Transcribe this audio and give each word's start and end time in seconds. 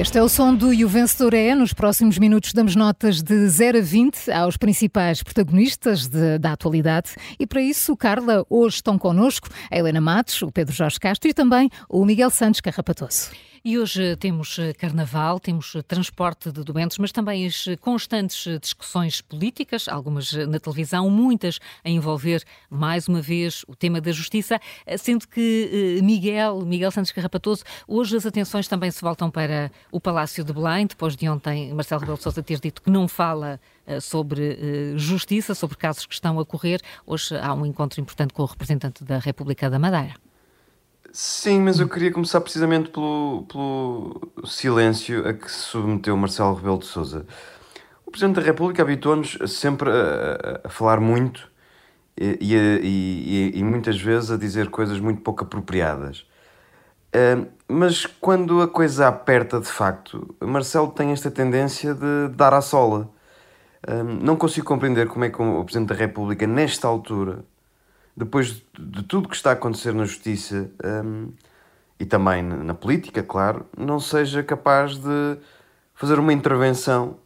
Este 0.00 0.16
é 0.16 0.22
o 0.22 0.30
som 0.30 0.54
do 0.54 0.72
E 0.72 0.82
o 0.82 0.88
Vencedor 0.88 1.34
é. 1.34 1.54
Nos 1.54 1.74
próximos 1.74 2.16
minutos 2.16 2.54
damos 2.54 2.74
notas 2.74 3.22
de 3.22 3.46
0 3.46 3.76
a 3.76 3.80
20 3.82 4.32
aos 4.32 4.56
principais 4.56 5.22
protagonistas 5.22 6.08
de, 6.08 6.38
da 6.38 6.52
atualidade. 6.52 7.10
E 7.38 7.46
para 7.46 7.60
isso, 7.60 7.94
Carla, 7.98 8.42
hoje 8.48 8.76
estão 8.76 8.96
connosco 8.98 9.50
a 9.70 9.76
Helena 9.76 10.00
Matos, 10.00 10.40
o 10.40 10.50
Pedro 10.50 10.74
Jorge 10.74 10.98
Castro 10.98 11.28
e 11.28 11.34
também 11.34 11.68
o 11.86 12.02
Miguel 12.06 12.30
Santos 12.30 12.62
Carrapatoso. 12.62 13.28
E 13.62 13.78
hoje 13.78 14.16
temos 14.16 14.58
eh, 14.58 14.72
carnaval, 14.72 15.38
temos 15.38 15.74
eh, 15.74 15.82
transporte 15.82 16.50
de 16.50 16.64
doentes, 16.64 16.96
mas 16.96 17.12
também 17.12 17.46
as 17.46 17.66
eh, 17.66 17.76
constantes 17.76 18.58
discussões 18.58 19.20
políticas, 19.20 19.86
algumas 19.86 20.32
na 20.32 20.58
televisão, 20.58 21.10
muitas 21.10 21.58
a 21.84 21.90
envolver, 21.90 22.42
mais 22.70 23.06
uma 23.06 23.20
vez, 23.20 23.62
o 23.68 23.76
tema 23.76 24.00
da 24.00 24.12
justiça, 24.12 24.58
sendo 24.96 25.28
que 25.28 26.00
Miguel, 26.02 26.62
Miguel 26.64 26.90
Santos 26.90 27.12
Carrapatoso, 27.12 27.62
hoje 27.86 28.16
as 28.16 28.24
atenções 28.24 28.66
também 28.66 28.90
se 28.90 29.02
voltam 29.02 29.30
para 29.30 29.70
o 29.92 30.00
Palácio 30.00 30.42
de 30.42 30.54
Belém, 30.54 30.86
depois 30.86 31.14
de 31.14 31.28
ontem 31.28 31.74
Marcelo 31.74 32.00
Rebelo 32.00 32.16
de 32.16 32.24
Sousa 32.24 32.42
ter 32.42 32.60
dito 32.60 32.80
que 32.80 32.90
não 32.90 33.06
fala 33.06 33.60
sobre 34.00 34.96
justiça, 34.96 35.54
sobre 35.54 35.76
casos 35.76 36.06
que 36.06 36.14
estão 36.14 36.38
a 36.40 36.46
correr. 36.46 36.80
Hoje 37.06 37.36
há 37.36 37.52
um 37.52 37.66
encontro 37.66 38.00
importante 38.00 38.32
com 38.32 38.42
o 38.42 38.46
representante 38.46 39.04
da 39.04 39.18
República 39.18 39.68
da 39.68 39.78
Madeira. 39.78 40.29
Sim, 41.12 41.62
mas 41.62 41.80
eu 41.80 41.88
queria 41.88 42.12
começar 42.12 42.40
precisamente 42.40 42.90
pelo, 42.90 43.44
pelo 43.48 44.46
silêncio 44.46 45.26
a 45.26 45.32
que 45.34 45.50
se 45.50 45.58
submeteu 45.58 46.16
Marcelo 46.16 46.54
Rebelo 46.54 46.78
de 46.78 46.86
Sousa. 46.86 47.26
O 48.06 48.10
Presidente 48.10 48.36
da 48.36 48.42
República 48.42 48.82
habituou-nos 48.82 49.38
sempre 49.48 49.90
a, 49.90 50.60
a, 50.64 50.68
falar 50.68 51.00
muito 51.00 51.50
e, 52.16 52.38
e, 52.40 53.52
e, 53.54 53.58
e, 53.58 53.64
muitas 53.64 54.00
vezes 54.00 54.30
a 54.30 54.36
dizer 54.36 54.70
coisas 54.70 55.00
muito 55.00 55.20
pouco 55.22 55.44
apropriadas. 55.44 56.26
Uh, 57.14 57.46
mas 57.68 58.06
quando 58.06 58.62
a 58.62 58.68
coisa 58.68 59.08
aperta 59.08 59.60
de 59.60 59.68
facto, 59.68 60.34
Marcelo 60.40 60.92
tem 60.92 61.12
esta 61.12 61.30
tendência 61.30 61.94
de 61.94 62.28
dar 62.36 62.54
à 62.54 62.60
sola. 62.60 63.10
Uh, 63.88 64.04
não 64.04 64.36
consigo 64.36 64.66
compreender 64.66 65.08
como 65.08 65.24
é 65.24 65.30
que 65.30 65.42
o 65.42 65.64
Presidente 65.64 65.88
da 65.88 65.94
República, 65.96 66.46
nesta 66.46 66.86
altura, 66.88 67.44
depois 68.20 68.62
de 68.78 69.02
tudo 69.02 69.28
que 69.28 69.34
está 69.34 69.50
a 69.50 69.52
acontecer 69.54 69.94
na 69.94 70.04
justiça 70.04 70.70
um, 70.84 71.32
e 71.98 72.04
também 72.04 72.42
na 72.42 72.74
política, 72.74 73.22
claro, 73.22 73.66
não 73.76 73.98
seja 73.98 74.42
capaz 74.42 74.96
de 74.96 75.38
fazer 75.94 76.18
uma 76.18 76.32
intervenção 76.32 77.16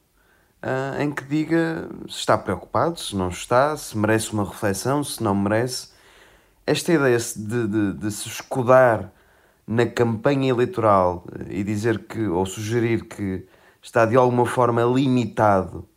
uh, 0.63 1.01
em 1.01 1.11
que 1.11 1.25
diga 1.25 1.89
se 2.09 2.19
está 2.19 2.39
preocupado, 2.39 2.99
se 2.99 3.17
não 3.17 3.29
está, 3.29 3.77
se 3.77 3.99
merece 3.99 4.33
uma 4.33 4.45
reflexão, 4.45 5.03
se 5.03 5.23
não 5.23 5.35
merece. 5.35 5.89
Esta 6.65 6.93
ideia 6.93 7.19
de, 7.19 7.67
de, 7.67 7.93
de 7.95 8.11
se 8.11 8.29
escudar 8.29 9.13
na 9.67 9.87
campanha 9.87 10.49
eleitoral 10.49 11.25
e 11.51 11.65
dizer 11.65 12.07
que, 12.07 12.27
ou 12.27 12.47
sugerir 12.47 13.05
que 13.05 13.47
está 13.83 14.07
de 14.07 14.17
alguma 14.17 14.47
forma 14.47 14.83
limitado 14.83 15.89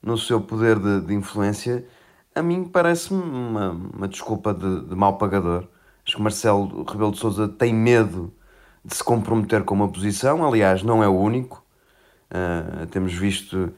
no 0.00 0.16
seu 0.16 0.40
poder 0.40 0.78
de, 0.78 1.00
de 1.00 1.14
influência, 1.14 1.84
a 2.36 2.42
mim 2.42 2.64
parece-me 2.64 3.22
uma, 3.22 3.70
uma 3.70 4.06
desculpa 4.06 4.52
de, 4.52 4.82
de 4.82 4.94
mau 4.94 5.16
pagador. 5.16 5.64
Acho 6.04 6.16
que 6.16 6.22
Marcelo 6.22 6.84
Rebelo 6.84 7.10
de 7.10 7.18
Sousa 7.18 7.48
tem 7.48 7.74
medo 7.74 8.30
de 8.84 8.94
se 8.94 9.02
comprometer 9.02 9.64
com 9.64 9.74
uma 9.74 9.88
posição, 9.88 10.46
aliás, 10.46 10.82
não 10.82 11.02
é 11.02 11.08
o 11.08 11.18
único. 11.18 11.64
Uh, 12.30 12.86
temos 12.88 13.14
visto 13.14 13.72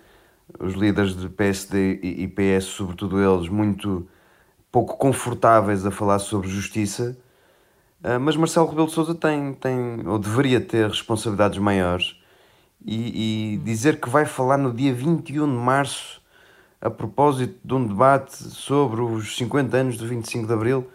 os 0.59 0.75
líderes 0.75 1.15
de 1.15 1.29
PSD 1.29 2.01
e, 2.03 2.27
PS, 2.27 2.65
sobretudo 2.65 3.23
eles, 3.23 3.49
muito 3.49 4.09
pouco 4.73 4.97
confortáveis 4.97 5.87
a 5.87 5.93
falar 5.93 6.19
sobre 6.19 6.49
justiça. 6.49 7.17
Uh, 8.03 8.19
mas 8.19 8.37
Marcelo 8.37 8.69
Rebelo 8.69 8.89
de 8.89 8.93
Sousa 8.93 9.15
tem, 9.15 9.55
tem, 9.55 10.05
ou 10.05 10.19
deveria 10.19 10.61
ter, 10.61 10.89
responsabilidades 10.89 11.59
maiores. 11.59 12.17
E, 12.85 13.55
e 13.55 13.57
dizer 13.59 14.01
que 14.01 14.09
vai 14.09 14.25
falar 14.25 14.59
no 14.59 14.73
dia 14.75 14.93
21 14.93 15.47
de 15.47 15.57
março 15.57 16.21
a 16.81 16.91
propósito 16.91 17.59
de 17.65 17.75
um 17.75 17.87
debate 17.87 18.37
sobre 18.37 19.01
os 19.01 19.37
50 19.37 19.77
anos 19.77 19.97
do 19.97 20.07
25 20.07 20.47
de 20.47 20.53
Abril. 20.53 20.89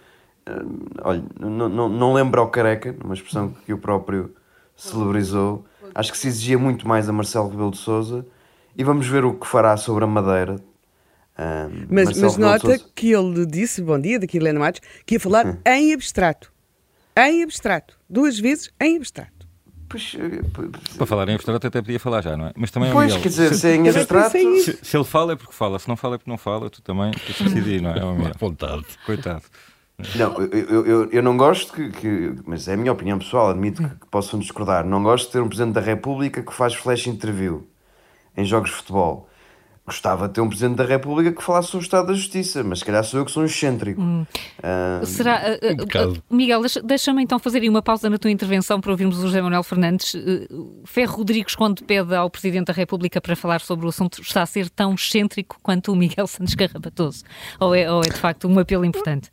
Uh, 0.48 1.02
olha, 1.02 1.24
não, 1.40 1.70
não, 1.70 1.90
não 1.90 2.14
lembro 2.14 2.42
ao 2.42 2.50
careca, 2.50 2.96
uma 3.04 3.14
expressão 3.14 3.54
que 3.66 3.74
o 3.74 3.78
próprio 3.78 4.34
celebrizou. 4.76 5.66
Acho 5.94 6.12
que 6.12 6.18
se 6.18 6.28
exigia 6.28 6.58
muito 6.58 6.88
mais 6.88 7.08
a 7.08 7.14
Marcelo 7.14 7.50
Rebelo 7.50 7.72
de 7.72 7.78
Souza 7.78 8.26
e 8.76 8.84
vamos 8.84 9.08
ver 9.08 9.24
o 9.26 9.34
que 9.34 9.46
fará 9.46 9.78
sobre 9.78 10.04
a 10.04 10.08
Madeira. 10.08 10.56
Uh, 11.38 11.88
mas, 11.90 12.18
mas 12.18 12.38
nota 12.38 12.60
Sousa... 12.60 12.86
que 12.96 13.12
ele 13.12 13.46
disse, 13.46 13.82
bom 13.82 14.00
dia, 14.00 14.20
daqui 14.20 14.38
Helena 14.38 14.60
Matos, 14.60 14.82
que 15.06 15.16
ia 15.16 15.20
falar 15.20 15.58
em 15.66 15.94
abstrato. 15.94 16.52
Em 17.16 17.44
abstrato. 17.44 18.00
Duas 18.10 18.40
vezes 18.40 18.72
em 18.82 18.98
abstrato. 18.98 19.43
Pois, 19.94 20.16
eh, 20.18 20.42
Para 20.98 21.06
falar 21.06 21.30
em 21.30 21.36
abstrato 21.36 21.68
até 21.68 21.80
podia 21.80 22.00
falar 22.00 22.24
já, 22.24 22.36
não 22.36 22.48
é? 22.48 22.54
Mas 22.56 22.72
também 22.72 22.90
é 22.90 22.94
Pois, 22.94 23.16
quer 23.16 23.30
dizer, 23.30 23.54
se 23.54 23.68
é 23.68 23.76
em 23.76 23.88
abstrato... 23.90 24.32
Se, 24.32 24.80
se, 24.82 24.98
ele 24.98 25.04
fala 25.04 25.34
é 25.34 25.36
porque 25.36 25.54
fala, 25.54 25.78
se 25.78 25.88
não 25.88 25.96
fala 25.96 26.16
é 26.16 26.18
porque 26.18 26.32
não 26.32 26.38
fala, 26.38 26.68
tu 26.68 26.82
também 26.82 27.12
tens 27.12 27.38
que 27.38 27.44
decidir, 27.44 27.80
não 27.80 27.92
é? 27.92 28.00
É 28.00 28.04
uma 28.04 28.32
vontade. 28.40 28.86
Coitado. 29.06 29.44
Não, 30.16 30.36
eu, 30.52 30.84
eu, 30.84 31.10
eu 31.12 31.22
não 31.22 31.38
gosto 31.38 31.72
que, 31.72 31.92
que, 31.92 32.36
Mas 32.44 32.68
é 32.68 32.74
a 32.74 32.78
minha 32.78 32.92
opinião 32.92 33.20
pessoal, 33.20 33.52
admito 33.52 33.84
que, 33.84 33.90
que 33.90 34.08
possam 34.08 34.40
discordar. 34.40 34.84
Não 34.84 35.04
gosto 35.04 35.28
de 35.28 35.34
ter 35.34 35.42
um 35.42 35.48
Presidente 35.48 35.76
da 35.76 35.82
República 35.82 36.42
que 36.42 36.52
faz 36.52 36.74
flash 36.74 37.06
interview 37.06 37.68
em 38.36 38.44
jogos 38.44 38.72
de 38.72 38.78
futebol. 38.78 39.30
Gostava 39.86 40.30
de 40.30 40.36
ter 40.36 40.40
um 40.40 40.48
Presidente 40.48 40.78
da 40.78 40.86
República 40.86 41.34
que 41.34 41.44
falasse 41.44 41.68
sobre 41.68 41.84
o 41.84 41.86
Estado 41.86 42.08
da 42.08 42.14
Justiça, 42.14 42.64
mas 42.64 42.80
se 42.80 42.86
calhar 42.86 43.04
sou 43.04 43.20
eu 43.20 43.26
que 43.26 43.32
sou 43.32 43.44
um 43.44 43.46
excêntrico. 43.46 44.02
Hum. 44.02 44.26
Uh, 44.60 45.06
Será, 45.06 45.42
uh, 45.42 46.14
uh, 46.14 46.24
Miguel, 46.34 46.62
deixa-me 46.86 47.22
então 47.22 47.38
fazer 47.38 47.62
aí 47.62 47.68
uma 47.68 47.82
pausa 47.82 48.10
na 48.10 48.18
tua 48.18 48.32
intervenção 48.32 48.80
para 48.80 48.92
ouvirmos 48.92 49.20
o 49.20 49.24
José 49.24 49.42
Manuel 49.42 49.62
Fernandes. 49.62 50.16
Ferro 50.86 51.18
Rodrigues, 51.18 51.54
quando 51.54 51.84
pede 51.84 52.16
ao 52.16 52.30
Presidente 52.30 52.68
da 52.68 52.74
República 52.74 53.20
para 53.20 53.36
falar 53.36 53.60
sobre 53.60 53.86
o 53.86 53.90
assunto, 53.90 54.22
está 54.22 54.42
a 54.42 54.46
ser 54.46 54.70
tão 54.70 54.94
excêntrico 54.94 55.58
quanto 55.62 55.92
o 55.92 55.96
Miguel 55.98 56.28
Santos 56.28 56.56
Carrapatoso? 56.56 57.26
Ou 57.60 57.76
é, 57.76 57.92
ou 57.92 58.00
é 58.00 58.08
de 58.08 58.18
facto 58.18 58.48
um 58.48 58.58
apelo 58.58 58.86
importante? 58.86 59.32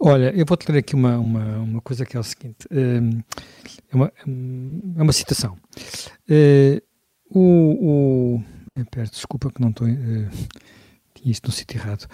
Olha, 0.00 0.32
eu 0.34 0.46
vou-te 0.46 0.70
ler 0.72 0.78
aqui 0.78 0.94
uma, 0.94 1.18
uma, 1.18 1.58
uma, 1.58 1.80
coisa 1.82 2.06
que 2.06 2.16
é 2.16 2.20
o 2.20 2.22
seguinte: 2.22 2.66
hum, 2.72 3.20
é 3.92 3.94
uma, 3.94 4.12
é 4.96 5.02
uma 5.02 5.12
citação. 5.12 5.58
o, 7.30 8.38
o 8.38 8.53
Peço 8.90 9.12
desculpa 9.12 9.50
que 9.50 9.60
não 9.60 9.70
estou. 9.70 9.86
Uh, 9.86 10.28
tinha 11.14 11.30
isto 11.30 11.46
no 11.46 11.52
sítio 11.52 11.78
errado. 11.78 12.08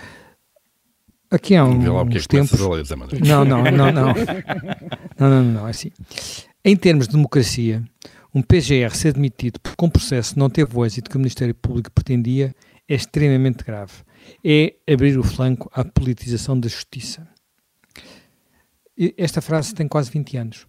Aqui 1.31 1.55
há 1.55 1.65
um, 1.65 1.79
uns 2.03 2.27
tempos. 2.27 2.59
Não, 3.27 3.45
não, 3.45 3.63
não, 3.63 3.93
não. 3.93 4.15
Não, 5.19 5.31
não, 5.31 5.45
não, 5.45 5.67
é 5.67 5.71
assim. 5.71 5.91
Em 6.65 6.77
termos 6.77 7.07
de 7.07 7.15
democracia, 7.15 7.83
um 8.35 8.43
PGR 8.43 8.95
ser 8.95 9.15
demitido 9.15 9.59
com 9.77 9.89
processo 9.89 10.39
não 10.39 10.51
ter 10.51 10.67
voz 10.67 10.99
e 10.99 11.03
de 11.03 11.09
que 11.09 11.17
o 11.17 11.19
Ministério 11.19 11.55
Público 11.55 11.91
pretendia 11.93 12.55
é 12.89 12.95
extremamente 12.95 13.65
grave. 13.65 13.93
É 14.45 14.75
abrir 14.91 15.19
o 15.19 15.23
flanco 15.23 15.71
à 15.73 15.85
politização 15.85 16.59
da 16.59 16.69
justiça. 16.69 17.27
Esta 19.17 19.41
frase 19.41 19.75
tem 19.75 19.89
quase 19.89 20.11
20 20.11 20.37
anos. 20.37 20.67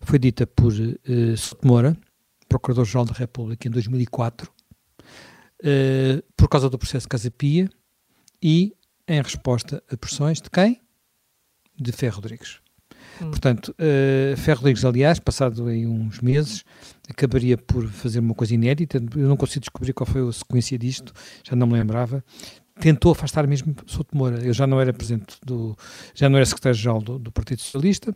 Foi 0.00 0.18
dita 0.18 0.46
por 0.46 0.72
uh, 0.72 1.36
Sotomora, 1.36 1.96
Procurador-Geral 2.48 3.04
da 3.04 3.12
República, 3.12 3.68
em 3.68 3.70
2004, 3.70 4.50
uh, 5.62 6.22
por 6.36 6.48
causa 6.48 6.68
do 6.68 6.78
processo 6.78 7.04
de 7.04 7.08
Casa 7.08 7.30
Pia 7.30 7.68
e 8.42 8.74
em 9.06 9.20
resposta 9.22 9.82
a 9.90 9.96
pressões 9.96 10.40
de 10.40 10.50
quem? 10.50 10.80
De 11.76 11.92
Ferro 11.92 12.16
Rodrigues. 12.16 12.60
Hum. 13.20 13.30
Portanto, 13.30 13.74
uh, 13.78 14.36
Ferro 14.36 14.58
Rodrigues, 14.58 14.84
aliás, 14.84 15.18
passado 15.18 15.66
aí 15.66 15.86
uns 15.86 16.20
meses, 16.20 16.64
acabaria 17.08 17.56
por 17.56 17.88
fazer 17.88 18.20
uma 18.20 18.34
coisa 18.34 18.54
inédita, 18.54 18.98
eu 18.98 19.28
não 19.28 19.36
consigo 19.36 19.60
descobrir 19.60 19.92
qual 19.92 20.06
foi 20.06 20.26
a 20.28 20.32
sequência 20.32 20.78
disto, 20.78 21.12
já 21.42 21.56
não 21.56 21.66
me 21.66 21.74
lembrava, 21.74 22.24
tentou 22.80 23.12
afastar 23.12 23.46
mesmo 23.46 23.74
Souto 23.86 24.16
Moura, 24.16 24.38
ele 24.38 24.52
já 24.52 24.66
não 24.66 24.80
era 24.80 24.92
presidente 24.92 25.36
do, 25.44 25.76
já 26.14 26.28
não 26.28 26.36
era 26.36 26.46
secretário-geral 26.46 27.00
do, 27.00 27.18
do 27.18 27.32
Partido 27.32 27.60
Socialista, 27.60 28.14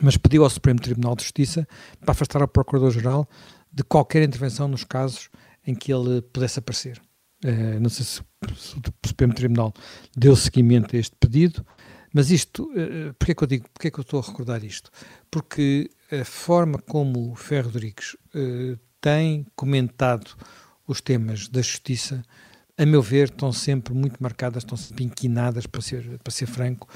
mas 0.00 0.16
pediu 0.16 0.44
ao 0.44 0.50
Supremo 0.50 0.80
Tribunal 0.80 1.14
de 1.16 1.22
Justiça 1.22 1.66
para 2.00 2.12
afastar 2.12 2.42
o 2.42 2.48
Procurador-Geral 2.48 3.28
de 3.72 3.82
qualquer 3.82 4.22
intervenção 4.22 4.68
nos 4.68 4.84
casos 4.84 5.30
em 5.66 5.74
que 5.74 5.92
ele 5.92 6.22
pudesse 6.22 6.58
aparecer. 6.58 7.00
Uh, 7.44 7.80
não 7.80 7.90
sei 7.90 8.04
se, 8.04 8.20
se, 8.56 8.76
o 8.76 9.08
Supremo 9.08 9.34
Tribunal 9.34 9.72
deu 10.16 10.36
seguimento 10.36 10.94
a 10.94 10.98
este 10.98 11.16
pedido, 11.16 11.64
mas 12.12 12.30
isto, 12.30 12.64
uh, 12.64 13.14
porquê 13.14 13.34
que 13.34 13.42
eu 13.42 13.48
digo, 13.48 13.68
porquê 13.72 13.90
que 13.90 13.98
eu 13.98 14.02
estou 14.02 14.20
a 14.20 14.22
recordar 14.22 14.62
isto? 14.64 14.90
Porque 15.30 15.90
a 16.10 16.24
forma 16.24 16.78
como 16.78 17.32
o 17.32 17.34
Ferro 17.34 17.70
Rodrigues 17.70 18.14
uh, 18.34 18.78
tem 19.00 19.46
comentado 19.56 20.36
os 20.86 21.00
temas 21.00 21.48
da 21.48 21.62
justiça, 21.62 22.22
a 22.76 22.86
meu 22.86 23.02
ver, 23.02 23.28
estão 23.28 23.52
sempre 23.52 23.94
muito 23.94 24.22
marcadas, 24.22 24.62
estão 24.62 24.76
sempre 24.76 25.04
inquinadas, 25.04 25.66
para 25.66 25.80
ser, 25.80 26.18
para 26.22 26.32
ser 26.32 26.46
franco, 26.46 26.88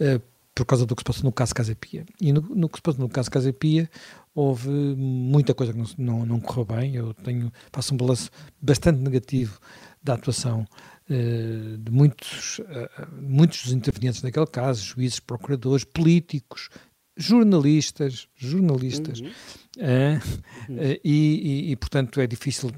uh, 0.00 0.20
por 0.54 0.64
causa 0.64 0.86
do 0.86 0.94
que 0.94 1.00
se 1.00 1.04
passou 1.04 1.24
no 1.24 1.32
caso 1.32 1.54
Casa 1.54 1.74
Pia. 1.74 2.04
E 2.20 2.32
no, 2.32 2.40
no 2.40 2.68
que 2.68 2.78
se 2.78 2.82
passou 2.82 3.00
no 3.00 3.08
caso 3.08 3.30
Casa 3.30 3.52
Pia, 3.52 3.90
houve 4.34 4.68
muita 4.68 5.52
coisa 5.54 5.72
que 5.72 5.78
não, 5.78 5.86
não, 5.98 6.26
não 6.26 6.40
correu 6.40 6.64
bem. 6.64 6.94
Eu 6.94 7.12
tenho, 7.14 7.52
faço 7.72 7.94
um 7.94 7.96
balanço 7.96 8.30
bastante 8.60 9.00
negativo 9.00 9.58
da 10.02 10.14
atuação 10.14 10.66
uh, 11.10 11.78
de 11.78 11.90
muitos, 11.90 12.60
uh, 12.60 13.20
muitos 13.20 13.64
dos 13.64 13.72
intervenientes 13.72 14.22
naquele 14.22 14.46
caso, 14.46 14.84
juízes, 14.84 15.18
procuradores, 15.18 15.84
políticos, 15.84 16.68
jornalistas, 17.16 18.28
jornalistas, 18.34 19.20
uhum. 19.20 19.30
Uh, 19.76 20.72
uh, 20.72 21.00
e, 21.02 21.66
e, 21.68 21.70
e, 21.72 21.76
portanto 21.76 22.20
é 22.20 22.28
difícil, 22.28 22.70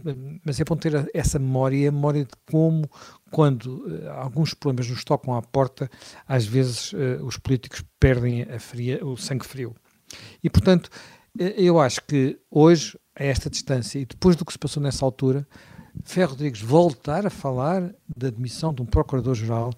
mas 0.42 0.58
é 0.58 0.64
bom 0.64 0.76
ter 0.76 1.10
essa 1.12 1.38
memória, 1.38 1.90
a 1.90 1.92
memória 1.92 2.24
de 2.24 2.30
como, 2.50 2.88
quando 3.30 3.84
alguns 4.16 4.54
problemas 4.54 4.90
nos 4.90 5.04
tocam 5.04 5.34
à 5.34 5.42
porta, 5.42 5.90
às 6.26 6.46
vezes 6.46 6.94
os 7.22 7.36
políticos 7.36 7.84
perdem 8.00 8.42
a 8.44 8.58
fria, 8.58 9.04
o 9.04 9.14
sangue 9.14 9.44
frio. 9.44 9.74
E 10.42 10.48
portanto, 10.48 10.88
eu 11.38 11.78
acho 11.78 12.00
que 12.06 12.38
hoje, 12.50 12.98
a 13.14 13.24
esta 13.24 13.50
distância, 13.50 13.98
e 13.98 14.06
depois 14.06 14.34
do 14.34 14.44
que 14.44 14.52
se 14.52 14.58
passou 14.58 14.82
nessa 14.82 15.04
altura, 15.04 15.46
Ferro 16.04 16.30
Rodrigues 16.30 16.60
voltar 16.60 17.26
a 17.26 17.30
falar 17.30 17.94
da 18.16 18.28
admissão 18.28 18.72
de 18.72 18.82
um 18.82 18.86
procurador-geral 18.86 19.72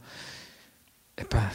Epá, 1.21 1.53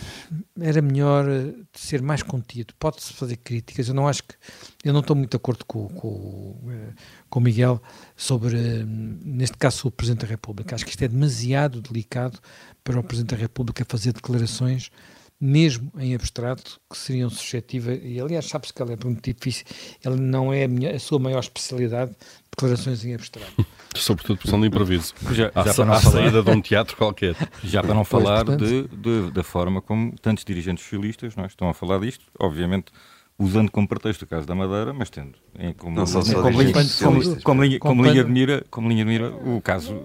era 0.59 0.81
melhor 0.81 1.25
eh, 1.29 1.53
ser 1.73 2.01
mais 2.01 2.21
contido. 2.21 2.73
Pode-se 2.77 3.13
fazer 3.13 3.37
críticas. 3.37 3.87
Eu 3.87 3.93
não 3.93 4.07
acho 4.07 4.23
que. 4.23 4.35
Eu 4.83 4.91
não 4.91 4.99
estou 4.99 5.15
muito 5.15 5.31
de 5.31 5.37
acordo 5.37 5.63
com, 5.63 5.87
com, 5.87 6.59
eh, 6.69 6.93
com 7.29 7.39
o 7.39 7.41
Miguel 7.41 7.81
sobre, 8.15 8.57
eh, 8.57 8.83
neste 8.85 9.57
caso, 9.57 9.87
o 9.87 9.91
Presidente 9.91 10.21
da 10.23 10.27
República. 10.27 10.75
Acho 10.75 10.83
que 10.83 10.91
isto 10.91 11.03
é 11.03 11.07
demasiado 11.07 11.81
delicado 11.81 12.39
para 12.83 12.99
o 12.99 13.03
Presidente 13.03 13.35
da 13.35 13.41
República 13.41 13.85
fazer 13.87 14.11
declarações, 14.11 14.91
mesmo 15.39 15.91
em 15.97 16.15
abstrato, 16.15 16.79
que 16.89 16.97
seriam 16.97 17.29
suscetíveis. 17.29 18.01
E, 18.03 18.19
aliás, 18.19 18.45
sabe-se 18.45 18.73
que 18.73 18.81
ela 18.81 18.93
é 18.93 18.97
muito 19.03 19.21
difícil. 19.31 19.65
Ela 20.03 20.15
não 20.15 20.53
é 20.53 20.63
a, 20.63 20.67
minha, 20.67 20.95
a 20.95 20.99
sua 20.99 21.19
maior 21.19 21.39
especialidade, 21.39 22.15
declarações 22.49 23.03
em 23.03 23.13
abstrato. 23.13 23.65
Sobretudo 23.95 24.39
por 24.39 24.59
de 24.59 24.67
improviso. 24.67 25.13
Já, 25.31 25.51
já 25.53 25.71
à, 25.71 25.73
para 25.73 25.85
não 25.85 25.93
à 25.93 25.99
falar, 25.99 26.21
saída 26.21 26.41
de 26.41 26.49
um 26.49 26.61
teatro 26.61 26.97
qualquer. 26.97 27.35
Já 27.63 27.83
para 27.83 27.93
não 27.93 28.03
falar 28.03 28.45
pois, 28.45 28.57
de, 28.57 28.87
de, 28.87 29.31
da 29.31 29.43
forma 29.43 29.81
como 29.81 30.15
tantos 30.19 30.43
dirigentes 30.43 30.83
socialistas 30.83 31.35
não 31.35 31.43
é, 31.43 31.47
estão 31.47 31.69
a 31.69 31.73
falar 31.73 31.99
disto, 31.99 32.25
obviamente 32.39 32.91
usando 33.37 33.71
como 33.71 33.87
pretexto 33.87 34.25
o 34.25 34.27
caso 34.27 34.45
da 34.45 34.55
Madeira, 34.55 34.93
mas 34.93 35.09
tendo 35.09 35.33
em, 35.57 35.73
como, 35.73 35.95
não 35.95 36.05
como, 36.05 36.33
como, 36.33 36.61
linha, 36.61 36.73
como, 36.73 37.41
como, 37.41 37.63
linha, 37.63 37.79
como, 37.79 38.05
linha 38.05 38.23
de 38.23 38.31
mira, 38.31 38.65
como 38.69 38.89
linha 38.89 39.03
de 39.03 39.09
mira 39.09 39.29
o 39.29 39.61
caso 39.61 39.95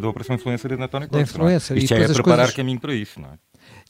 da 0.00 0.08
Operação 0.08 0.36
Influencer 0.36 0.76
de 0.76 0.82
António 0.82 1.08
Costa. 1.08 1.22
Influencer. 1.22 1.76
Isto 1.78 1.94
é 1.94 2.06
preparar 2.06 2.38
coisas... 2.38 2.54
caminho 2.54 2.78
para 2.78 2.94
isso, 2.94 3.20
não 3.20 3.30
é? 3.30 3.38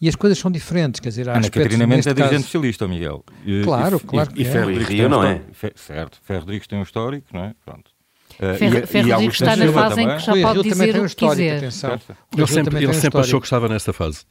E 0.00 0.08
as 0.08 0.16
coisas 0.16 0.38
são 0.38 0.50
diferentes, 0.50 0.98
quer 0.98 1.10
dizer, 1.10 1.28
há 1.28 1.36
Ana 1.36 1.50
Catarina 1.50 1.86
Mendes 1.86 2.06
é 2.06 2.14
dirigente 2.14 2.44
socialista, 2.44 2.88
Miguel. 2.88 3.22
Claro, 3.64 4.00
e, 4.02 4.06
claro 4.06 4.30
e, 4.30 4.34
que 4.34 4.42
e, 4.42 4.46
é. 4.46 4.50
Ferro 4.50 4.70
Rio 4.70 5.08
não 5.10 5.22
é? 5.22 5.42
Certo, 5.74 6.18
Ferro 6.22 6.40
Rodrigues 6.40 6.66
tem 6.66 6.78
um 6.78 6.82
histórico, 6.82 7.26
não 7.34 7.44
é? 7.44 7.54
Pronto. 7.64 7.90
Uh, 8.36 8.56
Ferro, 8.56 8.78
e, 8.78 8.86
Ferro 8.86 9.10
Rodrigues 9.10 9.34
está 9.34 9.56
na 9.56 9.70
fase 9.70 10.00
em 10.00 10.08
que 10.08 10.18
já 10.20 10.32
pode 10.32 10.62
dizer 10.62 10.96
o 10.96 11.06
que 11.06 11.14
quiser. 11.14 11.56
Atenção. 11.58 12.00
Ele 12.34 12.46
sempre, 12.46 12.82
ele 12.82 12.94
sempre 12.94 13.20
achou 13.20 13.40
que 13.40 13.46
estava 13.46 13.68
nesta 13.68 13.92
fase. 13.92 14.24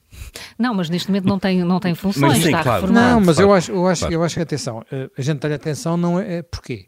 Não, 0.58 0.74
mas 0.74 0.90
neste 0.90 1.10
momento 1.10 1.28
não 1.28 1.38
tem, 1.38 1.64
não 1.64 1.80
tem 1.80 1.94
funções, 1.94 2.34
mas, 2.34 2.38
sim, 2.38 2.46
está 2.46 2.64
claro, 2.64 2.82
reformado. 2.82 3.14
Não, 3.14 3.22
mas 3.22 3.40
eu 3.40 3.54
acho, 3.54 3.72
eu 3.72 3.86
acho, 3.86 4.02
claro. 4.02 4.16
eu 4.16 4.24
acho 4.24 4.36
que, 4.36 4.42
atenção, 4.42 4.84
eh, 4.92 5.10
a 5.16 5.22
gente 5.22 5.38
tem 5.38 5.54
atenção 5.54 5.96
não 5.96 6.20
é, 6.20 6.38
é 6.38 6.42
porquê? 6.42 6.88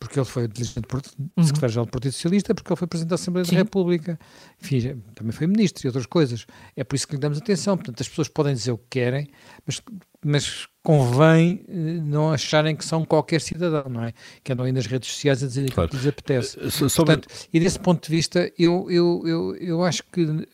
Porque 0.00 0.18
ele 0.18 0.26
foi 0.26 0.48
dirigente 0.48 0.80
uhum. 0.80 1.44
secretário-geral 1.44 1.84
do 1.84 1.90
Partido 1.90 2.12
Socialista, 2.12 2.54
porque 2.54 2.72
ele 2.72 2.78
foi 2.78 2.88
presidente 2.88 3.10
da 3.10 3.14
Assembleia 3.16 3.44
Sim. 3.44 3.52
da 3.52 3.58
República, 3.58 4.18
enfim, 4.60 5.02
também 5.14 5.30
foi 5.30 5.46
ministro 5.46 5.86
e 5.86 5.88
outras 5.88 6.06
coisas. 6.06 6.46
É 6.74 6.82
por 6.82 6.96
isso 6.96 7.06
que 7.06 7.14
lhe 7.14 7.20
damos 7.20 7.36
atenção. 7.36 7.76
Portanto, 7.76 8.00
as 8.00 8.08
pessoas 8.08 8.26
podem 8.26 8.54
dizer 8.54 8.72
o 8.72 8.78
que 8.78 8.86
querem, 8.88 9.28
mas, 9.66 9.82
mas 10.24 10.66
convém 10.82 11.66
eh, 11.68 12.00
não 12.02 12.32
acharem 12.32 12.74
que 12.74 12.84
são 12.84 13.04
qualquer 13.04 13.42
cidadão, 13.42 13.90
não 13.90 14.02
é? 14.02 14.14
Que 14.42 14.54
andam 14.54 14.64
aí 14.64 14.72
nas 14.72 14.86
redes 14.86 15.10
sociais 15.10 15.44
a 15.44 15.46
dizer 15.46 15.70
claro. 15.70 15.90
que 15.90 15.96
lhes 15.96 16.06
apetece. 16.06 16.58
Eh, 16.58 16.70
sobre... 16.70 16.94
Portanto, 16.94 17.28
e 17.52 17.60
desse 17.60 17.78
ponto 17.78 18.02
de 18.02 18.16
vista, 18.16 18.50
eu, 18.58 18.90
eu, 18.90 19.22
eu, 19.26 19.56
eu 19.56 19.84
acho 19.84 20.02
que 20.04 20.48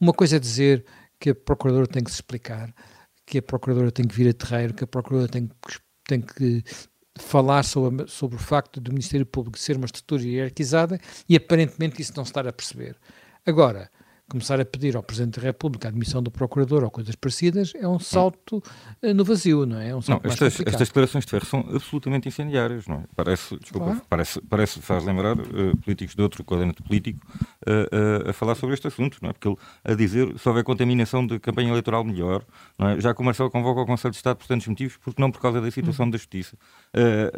uma 0.00 0.14
coisa 0.14 0.36
é 0.36 0.38
dizer 0.38 0.86
que 1.20 1.30
a 1.30 1.34
Procuradora 1.34 1.86
tem 1.86 2.02
que 2.02 2.10
se 2.10 2.16
explicar, 2.16 2.74
que 3.26 3.38
a 3.38 3.42
Procuradora 3.42 3.92
tem 3.92 4.06
que 4.06 4.14
vir 4.14 4.30
a 4.30 4.32
terreiro, 4.32 4.72
que 4.72 4.84
a 4.84 4.86
Procuradora 4.86 5.30
tem 5.30 5.48
que, 5.48 5.78
tem 6.04 6.20
que 6.22 6.64
falar 7.18 7.62
sobre, 7.62 8.06
sobre 8.08 8.36
o 8.36 8.38
facto 8.38 8.80
do 8.80 8.92
Ministério 8.92 9.26
Público 9.26 9.58
ser 9.58 9.76
uma 9.76 9.86
estrutura 9.86 10.22
hierarquizada 10.22 10.98
e 11.28 11.36
aparentemente 11.36 12.00
isso 12.00 12.12
não 12.16 12.24
se 12.24 12.30
estar 12.30 12.46
a 12.46 12.52
perceber. 12.52 12.96
Agora, 13.44 13.90
começar 14.28 14.60
a 14.60 14.64
pedir 14.64 14.96
ao 14.96 15.02
Presidente 15.02 15.38
da 15.38 15.46
República 15.46 15.86
a 15.86 15.90
admissão 15.90 16.20
do 16.22 16.30
Procurador 16.30 16.82
ou 16.82 16.90
coisas 16.90 17.14
parecidas 17.14 17.72
é 17.76 17.86
um 17.86 17.98
salto 17.98 18.62
uh, 19.02 19.14
no 19.14 19.24
vazio, 19.24 19.64
não 19.64 19.78
é? 19.78 19.90
é 19.90 19.96
um 19.96 20.00
não, 20.08 20.20
estas, 20.24 20.60
estas, 20.60 20.88
declarações 20.88 21.24
de 21.24 21.30
Ferro 21.30 21.46
são 21.46 21.60
absolutamente 21.72 22.28
incendiárias, 22.28 22.86
não 22.86 22.96
é? 22.96 23.04
Parece, 23.14 23.56
desculpa, 23.56 23.86
claro. 23.86 24.02
parece, 24.08 24.40
parece, 24.42 24.80
faz 24.80 25.04
lembrar 25.04 25.38
uh, 25.38 25.76
políticos 25.76 26.14
de 26.16 26.22
outro 26.22 26.42
quadrante 26.42 26.82
político 26.82 27.24
uh, 27.66 28.30
a 28.30 28.32
falar 28.32 28.56
sobre 28.56 28.74
este 28.74 28.88
assunto, 28.88 29.18
não 29.22 29.30
é? 29.30 29.32
Porque 29.32 29.48
ele 29.48 29.56
a 29.84 29.94
dizer 29.94 30.36
se 30.38 30.48
houver 30.48 30.64
contaminação 30.64 31.24
de 31.24 31.38
campanha 31.38 31.70
eleitoral 31.70 32.02
melhor, 32.02 32.44
não 32.76 32.88
é? 32.88 33.00
Já 33.00 33.14
que 33.14 33.20
o 33.20 33.24
Marcelo 33.24 33.50
convoca 33.50 33.80
o 33.80 33.86
Conselho 33.86 34.10
de 34.10 34.16
Estado 34.16 34.36
por 34.36 34.46
tantos 34.48 34.66
motivos, 34.66 34.96
porque 34.96 35.22
não 35.22 35.30
por 35.30 35.40
causa 35.40 35.60
da 35.60 35.70
situação 35.70 36.06
hum. 36.06 36.10
da 36.10 36.18
Justiça, 36.18 36.56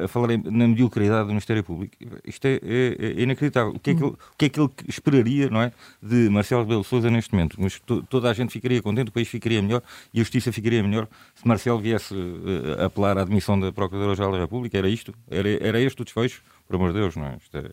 a 0.03 0.09
falar 0.09 0.29
na 0.39 0.69
mediocridade 0.69 1.25
do 1.25 1.29
Ministério 1.29 1.63
Público. 1.63 1.97
Isto 2.25 2.47
é, 2.47 2.61
é, 2.63 2.97
é 2.99 3.23
inacreditável. 3.23 3.73
O 3.73 3.79
que 3.79 3.91
é, 3.91 3.95
que 3.95 4.03
ele, 4.03 4.13
o 4.13 4.37
que 4.39 4.45
é 4.47 4.49
que 4.49 4.61
ele 4.61 4.71
esperaria, 4.89 5.51
não 5.51 5.61
é? 5.61 5.73
De 6.03 6.29
Marcelo 6.31 6.63
Rebelo 6.63 6.78
Sousa 6.85 7.11
neste 7.11 7.33
momento. 7.33 7.57
Mas 7.59 7.79
to, 7.81 8.03
toda 8.03 8.31
a 8.31 8.33
gente 8.33 8.53
ficaria 8.53 8.81
contente, 8.83 9.09
o 9.09 9.13
país 9.13 9.29
ficaria 9.29 9.61
melhor 9.63 9.83
e 10.13 10.21
a 10.21 10.23
justiça 10.23 10.53
ficaria 10.53 10.83
melhor 10.83 11.09
se 11.35 11.47
Marcelo 11.47 11.79
viesse 11.79 12.15
uh, 12.15 12.85
apelar 12.85 13.19
à 13.19 13.23
admissão 13.23 13.59
da 13.59 13.73
Procuradora-Geral 13.73 14.33
da 14.33 14.39
República. 14.39 14.79
Era 14.79 14.89
isto? 14.89 15.15
Era, 15.31 15.49
era 15.67 15.81
este 15.81 16.03
o 16.03 16.05
desfecho? 16.05 16.43
Por 16.67 16.77
amor 16.77 16.93
de 16.93 17.01
Deus, 17.01 17.17
não 17.17 17.25
é? 17.25 17.37
Isto 17.41 17.57
é, 17.57 17.71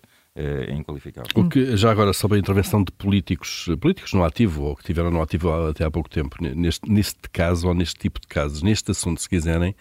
é 0.69 0.73
inqualificável. 0.73 1.29
O 1.35 1.49
que, 1.49 1.75
já 1.75 1.91
agora, 1.91 2.13
sobre 2.13 2.37
a 2.37 2.39
intervenção 2.39 2.81
de 2.81 2.91
políticos, 2.91 3.67
políticos 3.81 4.13
no 4.13 4.23
ativo, 4.23 4.63
ou 4.63 4.75
que 4.75 4.83
tiveram 4.83 5.11
no 5.11 5.21
ativo 5.21 5.51
até 5.67 5.83
há 5.83 5.91
pouco 5.91 6.09
tempo, 6.09 6.37
neste, 6.41 6.89
neste 6.89 7.29
caso, 7.29 7.67
ou 7.67 7.73
neste 7.73 7.99
tipo 7.99 8.21
de 8.21 8.27
casos, 8.27 8.61
neste 8.61 8.91
assunto, 8.91 9.21
se 9.21 9.27
quiserem, 9.27 9.75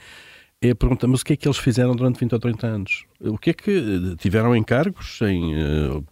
é 0.68 0.74
perguntamos 0.74 1.20
o 1.20 1.24
que 1.24 1.32
é 1.32 1.36
que 1.36 1.46
eles 1.46 1.58
fizeram 1.58 1.94
durante 1.94 2.18
20 2.20 2.32
ou 2.32 2.38
30 2.38 2.66
anos. 2.66 3.04
O 3.20 3.38
que 3.38 3.50
é 3.50 3.52
que 3.52 3.70
eh, 3.70 4.16
tiveram 4.18 4.54
encargos 4.56 5.20
em 5.22 5.54
uh, 5.54 6.04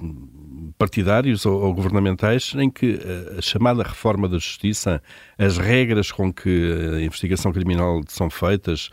partidários 0.78 1.46
ou, 1.46 1.72
governamentais 1.72 2.54
em 2.56 2.70
que 2.70 2.94
uh, 2.94 3.38
a 3.38 3.42
chamada 3.42 3.82
reforma 3.82 4.28
da 4.28 4.38
justiça, 4.38 5.02
as 5.38 5.58
regras 5.58 6.10
com 6.12 6.32
que 6.32 6.72
a 6.96 7.02
investigação 7.02 7.52
criminal 7.52 8.00
são 8.08 8.28
feitas, 8.30 8.90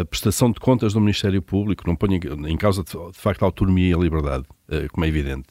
a 0.00 0.04
prestação 0.04 0.50
de 0.50 0.60
contas 0.60 0.92
do 0.92 1.00
Ministério 1.00 1.40
Público, 1.40 1.84
não 1.86 1.96
põe 1.96 2.16
em 2.16 2.56
causa 2.56 2.82
de 2.82 2.96
facto 3.12 3.42
a 3.42 3.46
autonomia 3.46 3.90
e 3.90 3.94
a 3.94 3.98
liberdade, 3.98 4.44
como 4.92 5.04
é 5.04 5.08
evidente. 5.08 5.48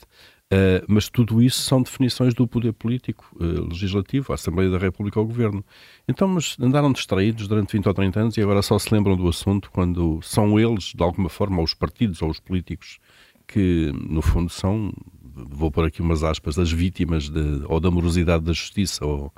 Uh, 0.53 0.79
mas 0.87 1.09
tudo 1.09 1.41
isso 1.41 1.59
são 1.59 1.81
definições 1.81 2.33
do 2.33 2.47
poder 2.47 2.71
político, 2.71 3.29
uh, 3.35 3.67
legislativo, 3.67 4.31
a 4.31 4.35
Assembleia 4.35 4.69
da 4.69 4.77
República 4.77 5.19
o 5.19 5.25
Governo. 5.25 5.63
Então, 6.07 6.25
mas 6.25 6.55
andaram 6.57 6.91
distraídos 6.93 7.49
durante 7.49 7.75
20 7.75 7.87
ou 7.87 7.93
30 7.93 8.19
anos 8.19 8.37
e 8.37 8.41
agora 8.41 8.61
só 8.61 8.79
se 8.79 8.93
lembram 8.93 9.17
do 9.17 9.27
assunto 9.27 9.69
quando 9.69 10.21
são 10.21 10.57
eles, 10.57 10.93
de 10.95 11.03
alguma 11.03 11.27
forma, 11.27 11.57
ou 11.57 11.65
os 11.65 11.73
partidos 11.73 12.21
ou 12.21 12.29
os 12.29 12.39
políticos, 12.39 12.97
que 13.45 13.91
no 14.09 14.21
fundo 14.21 14.49
são, 14.49 14.93
vou 15.35 15.69
pôr 15.69 15.85
aqui 15.85 16.01
umas 16.01 16.23
aspas, 16.23 16.57
as 16.57 16.71
vítimas 16.71 17.27
de, 17.27 17.63
ou 17.65 17.81
da 17.81 17.91
morosidade 17.91 18.45
da 18.45 18.53
justiça 18.53 19.05
ou 19.05 19.33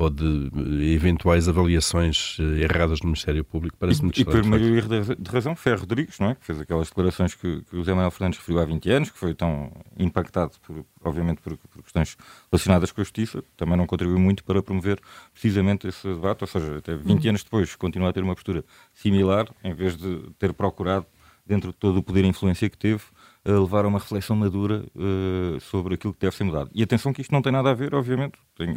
ou 0.00 0.08
de 0.08 0.50
eh, 0.54 0.94
eventuais 0.94 1.46
avaliações 1.46 2.38
eh, 2.40 2.62
erradas 2.62 3.00
no 3.00 3.08
Ministério 3.08 3.44
Público, 3.44 3.76
parece-me 3.78 4.10
E, 4.16 4.22
e 4.22 4.24
por 4.24 4.42
maioria 4.44 4.80
de 4.82 5.30
razão, 5.30 5.54
Ferro 5.54 5.80
Rodrigues, 5.80 6.18
não 6.18 6.30
é? 6.30 6.34
que 6.34 6.46
fez 6.46 6.58
aquelas 6.58 6.88
declarações 6.88 7.34
que, 7.34 7.60
que 7.62 7.76
o 7.76 7.84
Zé 7.84 7.92
Manuel 7.92 8.10
Fernandes 8.10 8.38
referiu 8.38 8.62
há 8.62 8.64
20 8.64 8.90
anos, 8.90 9.10
que 9.10 9.18
foi 9.18 9.34
tão 9.34 9.70
impactado, 9.98 10.52
por, 10.62 10.86
obviamente, 11.04 11.42
por, 11.42 11.54
por, 11.58 11.82
questões 11.82 12.16
relacionadas 12.50 12.90
com 12.92 13.02
a 13.02 13.04
justiça, 13.04 13.44
também 13.58 13.76
não 13.76 13.86
contribuiu 13.86 14.18
muito 14.18 14.42
para 14.42 14.62
promover 14.62 14.98
precisamente 15.34 15.86
esse 15.86 16.08
debate, 16.08 16.44
ou 16.44 16.48
seja, 16.48 16.78
até 16.78 16.96
20 16.96 17.28
anos 17.28 17.44
depois 17.44 17.76
continua 17.76 18.08
a 18.08 18.12
ter 18.12 18.22
uma 18.22 18.34
postura 18.34 18.64
similar, 18.94 19.48
em 19.62 19.74
vez 19.74 19.98
de 19.98 20.30
ter 20.38 20.54
procurado, 20.54 21.04
dentro 21.44 21.72
de 21.72 21.76
todo 21.76 21.98
o 21.98 22.02
poder 22.02 22.24
e 22.24 22.28
influência 22.28 22.70
que 22.70 22.78
teve, 22.78 23.02
a 23.44 23.50
levar 23.50 23.84
a 23.84 23.88
uma 23.88 23.98
reflexão 23.98 24.36
madura 24.36 24.84
uh, 24.94 25.60
sobre 25.60 25.94
aquilo 25.94 26.14
que 26.14 26.20
deve 26.20 26.34
ser 26.34 26.44
mudado. 26.44 26.70
E 26.72 26.82
atenção 26.82 27.12
que 27.12 27.20
isto 27.20 27.32
não 27.32 27.42
tem 27.42 27.52
nada 27.52 27.70
a 27.70 27.74
ver, 27.74 27.94
obviamente, 27.94 28.38
tem, 28.56 28.68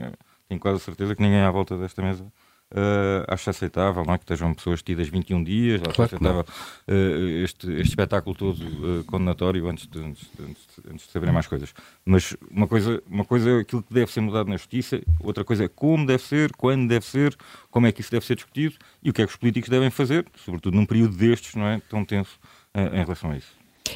tenho 0.53 0.59
quase 0.59 0.79
certeza 0.79 1.15
que 1.15 1.21
ninguém 1.21 1.41
à 1.41 1.51
volta 1.51 1.77
desta 1.77 2.01
mesa 2.01 2.23
uh, 2.23 3.25
acha 3.27 3.49
aceitável 3.49 4.03
não 4.05 4.13
é? 4.13 4.17
que 4.17 4.23
estejam 4.23 4.53
pessoas 4.53 4.81
tidas 4.81 5.07
21 5.09 5.43
dias, 5.43 5.81
acha 5.81 5.93
claro 5.93 6.15
aceitável 6.15 6.41
uh, 6.41 7.43
este, 7.43 7.71
este 7.71 7.89
espetáculo 7.89 8.35
todo 8.35 8.61
uh, 8.61 9.03
condenatório 9.05 9.67
antes 9.67 9.87
de, 9.87 9.99
antes, 9.99 10.29
de, 10.37 10.91
antes 10.91 11.05
de 11.05 11.11
saberem 11.11 11.33
mais 11.33 11.47
coisas. 11.47 11.73
Mas 12.05 12.35
uma 12.51 12.67
coisa, 12.67 13.01
uma 13.09 13.25
coisa 13.25 13.49
é 13.49 13.59
aquilo 13.59 13.81
que 13.81 13.93
deve 13.93 14.11
ser 14.11 14.21
mudado 14.21 14.49
na 14.49 14.57
justiça, 14.57 15.01
outra 15.19 15.43
coisa 15.43 15.65
é 15.65 15.67
como 15.67 16.05
deve 16.05 16.23
ser, 16.23 16.51
quando 16.55 16.87
deve 16.87 17.05
ser, 17.05 17.35
como 17.71 17.87
é 17.87 17.91
que 17.91 18.01
isso 18.01 18.11
deve 18.11 18.25
ser 18.25 18.35
discutido 18.35 18.75
e 19.01 19.09
o 19.09 19.13
que 19.13 19.21
é 19.21 19.25
que 19.25 19.31
os 19.31 19.37
políticos 19.37 19.69
devem 19.69 19.89
fazer, 19.89 20.25
sobretudo 20.35 20.75
num 20.75 20.85
período 20.85 21.15
destes, 21.15 21.55
não 21.55 21.65
é? 21.65 21.81
Tão 21.89 22.05
tenso 22.05 22.39
em 22.75 23.03
relação 23.03 23.31
a 23.31 23.37
isso. 23.37 23.51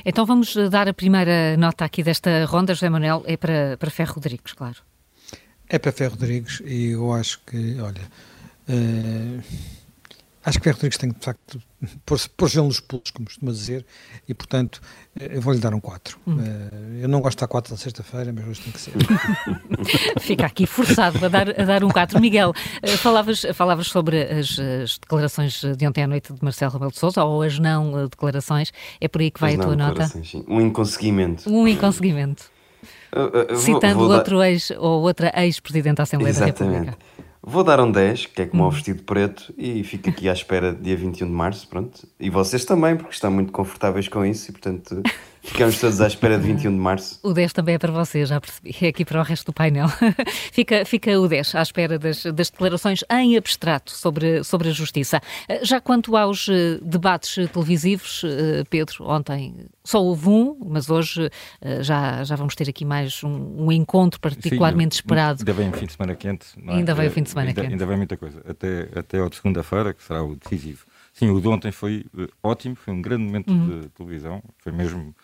Então 0.06 0.26
vamos 0.26 0.56
dar 0.70 0.88
a 0.88 0.94
primeira 0.94 1.58
nota 1.58 1.84
aqui 1.84 2.04
desta 2.04 2.46
ronda, 2.46 2.74
José 2.74 2.90
Manuel, 2.90 3.24
é 3.26 3.36
para, 3.36 3.78
para 3.78 3.90
Ferro 3.90 4.14
Rodrigues, 4.14 4.54
claro. 4.54 4.78
É 5.70 5.78
para 5.78 5.92
Ferro 5.92 6.12
Rodrigues 6.12 6.62
e 6.66 6.92
eu 6.92 7.12
acho 7.12 7.42
que, 7.46 7.78
olha, 7.82 8.02
uh, 8.70 9.44
acho 10.46 10.58
que 10.60 10.64
Ferro 10.64 10.78
Rodrigues 10.78 10.98
tem 10.98 11.10
de 11.10 11.20
facto 11.20 11.62
pôr 12.06 12.50
gelo 12.50 12.68
nos 12.68 12.80
pulos, 12.80 13.12
como 13.12 13.28
costuma 13.28 13.52
dizer, 13.52 13.86
e 14.28 14.34
portanto 14.34 14.82
eu 15.20 15.42
vou-lhe 15.42 15.60
dar 15.60 15.74
um 15.74 15.80
4. 15.80 16.18
Hum. 16.26 16.38
Uh, 16.38 17.02
eu 17.02 17.10
não 17.10 17.20
gosto 17.20 17.38
de 17.38 17.42
dar 17.42 17.48
4 17.48 17.72
na 17.72 17.78
sexta-feira, 17.78 18.32
mas 18.32 18.48
hoje 18.48 18.62
tem 18.62 18.72
que 18.72 18.80
ser. 18.80 18.94
Fica 20.22 20.46
aqui 20.46 20.66
forçado 20.66 21.24
a 21.26 21.28
dar, 21.28 21.50
a 21.50 21.66
dar 21.66 21.84
um 21.84 21.90
4. 21.90 22.20
Miguel, 22.22 22.52
uh, 22.52 22.98
falavas, 22.98 23.46
falavas 23.54 23.88
sobre 23.88 24.24
as, 24.24 24.58
as, 24.58 24.98
declarações 24.98 25.62
de 25.62 25.86
ontem 25.86 26.04
à 26.04 26.08
noite 26.08 26.32
de 26.32 26.42
Marcelo 26.42 26.72
Rebelo 26.72 26.92
de 26.92 26.98
Sousa, 26.98 27.24
ou 27.26 27.42
as 27.42 27.60
não 27.60 28.00
eh, 28.00 28.08
declarações, 28.08 28.72
é 29.02 29.08
por 29.08 29.22
aí 29.22 29.30
que 29.30 29.40
vai 29.40 29.54
as 29.56 29.60
a 29.60 29.64
tua 29.64 29.76
nota? 29.76 30.08
Sim. 30.08 30.46
Um 30.48 30.62
inconseguimento. 30.62 31.50
Um 31.50 31.68
inconseguimento. 31.68 32.57
Citando 33.56 34.00
vou, 34.00 34.08
vou 34.08 34.18
outro 34.18 34.38
dar... 34.38 34.50
ex 34.50 34.72
ou 34.72 35.02
outra 35.02 35.32
ex-presidente 35.36 35.98
da 35.98 36.04
Assembleia 36.04 36.32
Exatamente. 36.32 36.60
da 36.60 36.92
República. 36.92 36.98
Vou 37.50 37.64
dar 37.64 37.80
um 37.80 37.90
10, 37.90 38.26
que 38.26 38.42
é 38.42 38.46
como 38.46 38.64
ao 38.64 38.70
hum. 38.70 38.74
vestido 38.74 39.04
preto, 39.04 39.54
e 39.58 39.82
fico 39.84 40.10
aqui 40.10 40.28
à 40.28 40.34
espera 40.34 40.74
dia 40.74 40.98
21 40.98 41.28
de 41.28 41.34
março, 41.34 41.66
pronto. 41.68 42.06
E 42.20 42.30
vocês 42.30 42.66
também, 42.66 42.98
porque 42.98 43.14
estão 43.14 43.32
muito 43.32 43.54
confortáveis 43.54 44.10
com 44.10 44.26
isso, 44.26 44.50
e 44.50 44.52
portanto 44.52 45.02
Ficamos 45.48 45.80
todos 45.80 46.02
à 46.02 46.08
espera 46.08 46.38
de 46.38 46.46
21 46.46 46.72
de 46.72 46.78
março. 46.78 47.20
O 47.24 47.34
10 47.34 47.54
também 47.54 47.76
é 47.76 47.78
para 47.80 47.92
você, 47.92 48.26
já 48.26 48.40
percebi. 48.40 48.76
É 48.82 48.90
aqui 48.90 49.06
para 49.06 49.22
o 49.22 49.24
resto 49.24 49.46
do 49.48 49.54
painel. 49.54 49.88
fica, 50.52 50.86
fica 50.86 51.18
o 51.20 51.28
10 51.28 51.56
à 51.56 51.62
espera 51.62 51.98
das, 51.98 52.24
das, 52.24 52.50
declarações 52.50 53.04
em 53.10 53.38
abstrato 53.38 53.92
sobre, 53.92 54.44
sobre 54.44 54.68
a 54.68 54.72
justiça. 54.72 55.22
Já 55.64 55.80
quanto 55.80 56.16
aos 56.18 56.48
eh, 56.50 56.80
debates 56.82 57.50
televisivos, 57.52 58.24
eh, 58.26 58.66
Pedro, 58.70 59.08
ontem 59.08 59.56
só 59.84 60.04
houve 60.04 60.28
um, 60.28 60.58
mas 60.66 60.90
hoje 60.90 61.32
eh, 61.62 61.82
já, 61.82 62.24
já 62.26 62.36
vamos 62.36 62.54
ter 62.54 62.70
aqui 62.70 62.84
mais 62.84 63.24
um, 63.24 63.66
um 63.66 63.72
encontro 63.72 64.20
particularmente 64.20 64.96
Sim, 64.96 65.00
esperado. 65.00 65.40
Ainda 65.40 65.54
vem 65.54 65.70
o 65.70 65.74
fim 65.74 65.86
de 65.86 65.94
semana 65.94 66.14
quente. 66.14 66.46
É? 66.68 66.72
Ainda 66.74 66.94
vem 66.94 67.08
o 67.08 67.12
fim 67.12 67.24
de 67.24 67.30
semana 67.30 67.50
ainda, 67.50 67.62
quente. 67.62 67.72
Ainda 67.72 67.86
vem 67.86 67.98
muita 67.98 68.18
coisa. 68.18 68.44
Até, 68.48 68.90
até 68.94 69.20
ao 69.20 69.30
de 69.30 69.38
segunda-feira, 69.38 69.94
que 69.94 70.04
será 70.04 70.22
o 70.22 70.36
decisivo. 70.36 70.86
Sim, 71.14 71.30
o 71.30 71.42
de 71.42 71.48
ontem 71.48 71.72
foi 71.72 72.06
ótimo, 72.44 72.76
foi 72.76 72.94
um 72.94 73.02
grande 73.02 73.24
momento 73.24 73.52
uhum. 73.52 73.82
de 73.82 73.90
televisão, 73.90 74.44
foi 74.60 74.72
mesmo 74.72 75.16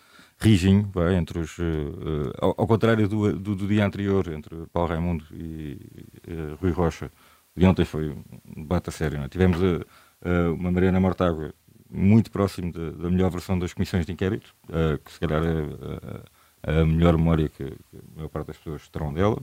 rijinho, 0.44 0.90
vai, 0.92 1.14
entre 1.14 1.38
os, 1.38 1.58
uh, 1.58 2.32
ao, 2.38 2.54
ao, 2.58 2.66
contrário 2.66 3.08
do, 3.08 3.32
do, 3.38 3.56
do, 3.56 3.66
dia 3.66 3.84
anterior, 3.86 4.28
entre 4.28 4.54
Paulo 4.72 4.90
Raimundo 4.90 5.24
e 5.32 5.78
uh, 6.28 6.56
Rui 6.60 6.70
Rocha, 6.70 7.10
de 7.56 7.64
ontem 7.66 7.84
foi 7.84 8.10
um 8.10 8.62
debate 8.62 8.90
a 8.90 8.92
sério. 8.92 9.22
É? 9.22 9.28
Tivemos 9.28 9.58
uma 10.58 10.72
Mariana 10.72 10.98
Mortágua 10.98 11.54
muito 11.88 12.30
próximo 12.30 12.72
de, 12.72 12.90
da 12.92 13.10
melhor 13.10 13.30
versão 13.30 13.58
das 13.58 13.72
comissões 13.72 14.04
de 14.04 14.12
inquérito, 14.12 14.54
que 15.04 15.12
se 15.12 15.20
calhar 15.20 15.40
é 16.66 16.80
a 16.80 16.84
melhor 16.84 17.16
memória 17.16 17.48
que, 17.48 17.64
que, 17.64 17.96
a 17.96 18.16
maior 18.16 18.28
parte 18.28 18.48
das 18.48 18.56
pessoas 18.56 18.88
terão 18.88 19.12
dela, 19.12 19.40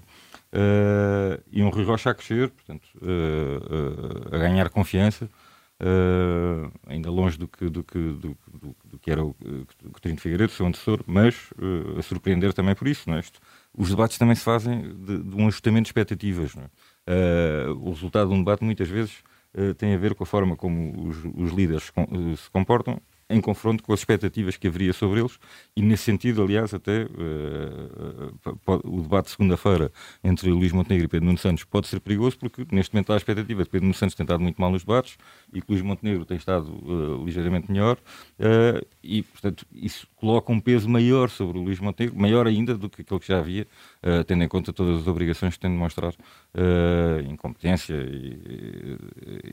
e 1.50 1.64
um 1.64 1.70
Rui 1.70 1.86
Rocha 1.86 2.10
a 2.10 2.14
crescer, 2.14 2.50
portanto, 2.50 2.86
a 4.30 4.38
ganhar 4.38 4.70
confiança, 4.70 5.30
Uh, 5.82 6.72
ainda 6.86 7.10
longe 7.10 7.40
do 7.40 7.48
que, 7.48 7.68
do 7.68 7.84
que, 7.84 7.98
do, 7.98 8.38
do, 8.54 8.76
do 8.86 9.00
que 9.00 9.10
era 9.10 9.26
o 9.26 9.36
Coutinho 9.92 10.14
de 10.16 10.22
Figueiredo, 10.22 10.52
seu 10.52 10.68
antecessor, 10.68 11.04
mas 11.08 11.50
uh, 11.54 11.98
a 11.98 12.04
surpreender 12.04 12.54
também 12.54 12.76
por 12.76 12.88
isso. 12.88 13.10
Não 13.10 13.18
é? 13.18 13.22
os 13.76 13.90
debates 13.90 14.20
também 14.20 14.36
se 14.36 14.44
fazem 14.44 14.94
de, 14.94 15.24
de 15.24 15.36
um 15.36 15.48
ajustamento 15.48 15.86
de 15.86 15.90
expectativas. 15.90 16.54
É? 16.56 17.72
Uh, 17.72 17.74
o 17.82 17.90
resultado 17.90 18.30
de 18.30 18.36
um 18.36 18.40
debate 18.40 18.64
muitas 18.64 18.88
vezes 18.88 19.24
tem 19.78 19.94
a 19.94 19.98
ver 19.98 20.16
com 20.16 20.24
a 20.24 20.26
forma 20.26 20.56
como 20.56 21.10
os, 21.10 21.18
os 21.36 21.52
líderes 21.52 21.92
se 22.38 22.50
comportam 22.52 23.02
em 23.32 23.42
confronto 23.42 23.84
com 23.84 23.94
as 23.94 24.00
expectativas 24.00 24.58
que 24.58 24.68
haveria 24.68 24.94
sobre 24.94 25.20
eles, 25.20 25.40
e 25.76 25.82
nesse 25.82 26.04
sentido, 26.04 26.44
aliás, 26.44 26.74
até 26.74 27.06
uh, 27.06 28.80
o 28.84 29.02
debate 29.02 29.26
de 29.26 29.32
segunda-feira 29.32 29.92
entre 30.24 30.50
Luís 30.50 30.72
Montenegro 30.72 31.06
e 31.06 31.08
Pedro 31.08 31.26
Nuno 31.26 31.38
Santos 31.38 31.64
pode 31.64 31.88
ser 31.88 32.00
perigoso, 32.00 32.38
porque 32.38 32.66
neste 32.72 32.94
momento 32.94 33.12
há 33.12 33.16
a 33.16 33.18
expectativa 33.18 33.64
de 33.64 33.70
Pedro 33.70 33.86
Nuno 33.86 33.94
Santos 33.94 34.16
tem 34.16 34.24
estado 34.24 34.42
muito 34.42 34.60
mal 34.60 34.72
nos 34.72 34.84
debates 34.84 35.18
e 35.54 35.62
que 35.62 35.72
Luís 35.72 35.82
Montenegro 35.82 36.26
tem 36.26 36.38
estado 36.38 36.72
uh, 36.72 37.24
ligeiramente 37.26 37.72
melhor, 37.72 37.98
uh, 37.98 38.86
e, 39.04 39.24
portanto, 39.24 39.66
isso 39.74 40.08
coloca 40.16 40.52
um 40.52 40.60
peso 40.60 40.90
maior 40.90 41.30
sobre 41.30 41.58
o 41.58 41.62
Luís 41.62 41.80
Montenegro, 41.80 42.20
maior 42.20 42.48
ainda 42.48 42.78
do 42.78 42.90
que 42.90 43.02
aquele 43.02 43.20
que 43.20 43.28
já 43.28 43.40
havia, 43.40 43.68
tendo 44.28 44.44
em 44.44 44.48
conta 44.48 44.74
todas 44.74 45.02
as 45.02 45.08
obrigações 45.08 45.54
que 45.54 45.60
tem 45.60 45.72
de 45.72 45.78
mostrar 45.78 46.14
incompetência 47.30 47.96
e, 47.96 48.98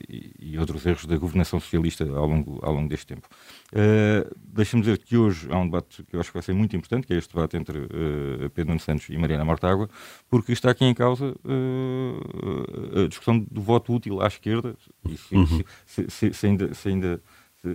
e, 0.09 0.33
e, 0.39 0.59
outros 0.59 0.85
erros 0.85 1.05
da 1.05 1.17
governação 1.17 1.59
socialista 1.59 2.03
ao 2.03 2.27
longo, 2.27 2.59
ao 2.63 2.73
longo 2.73 2.89
deste 2.89 3.07
tempo. 3.07 3.27
Uh, 3.71 4.29
Deixa-me 4.51 4.81
dizer 4.81 4.97
que 4.97 5.15
hoje 5.15 5.47
há 5.51 5.57
um 5.57 5.65
debate 5.65 6.03
que 6.03 6.15
eu 6.15 6.19
acho 6.19 6.29
que 6.29 6.33
vai 6.33 6.43
ser 6.43 6.53
muito 6.53 6.75
importante, 6.75 7.07
que 7.07 7.13
é 7.13 7.17
este 7.17 7.33
debate 7.33 7.57
entre 7.57 7.77
uh, 7.79 8.49
Pedro 8.53 8.69
Nuno 8.69 8.79
Santos 8.79 9.07
e 9.09 9.17
Mariana 9.17 9.45
Mortágua, 9.45 9.89
porque 10.29 10.51
está 10.51 10.71
aqui 10.71 10.85
em 10.85 10.93
causa 10.93 11.35
uh, 11.45 13.03
a 13.05 13.07
discussão 13.07 13.39
do 13.39 13.61
voto 13.61 13.93
útil 13.93 14.21
à 14.21 14.27
esquerda, 14.27 14.75
e 15.07 15.17
se, 15.17 15.35
uhum. 15.35 15.63
se, 15.85 16.05
se, 16.09 16.33
se 16.33 16.47
ainda, 16.47 16.71
ainda 16.85 17.21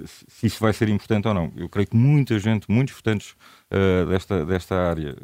se, 0.06 0.46
isso 0.46 0.60
vai 0.60 0.72
ser 0.72 0.88
importante 0.88 1.28
ou 1.28 1.34
não. 1.34 1.52
Eu 1.56 1.68
creio 1.68 1.86
que 1.86 1.96
muita 1.96 2.38
gente, 2.38 2.70
muitos 2.70 2.94
votantes 2.94 3.36
desta, 4.08 4.44
desta 4.46 4.74
área 4.76 5.16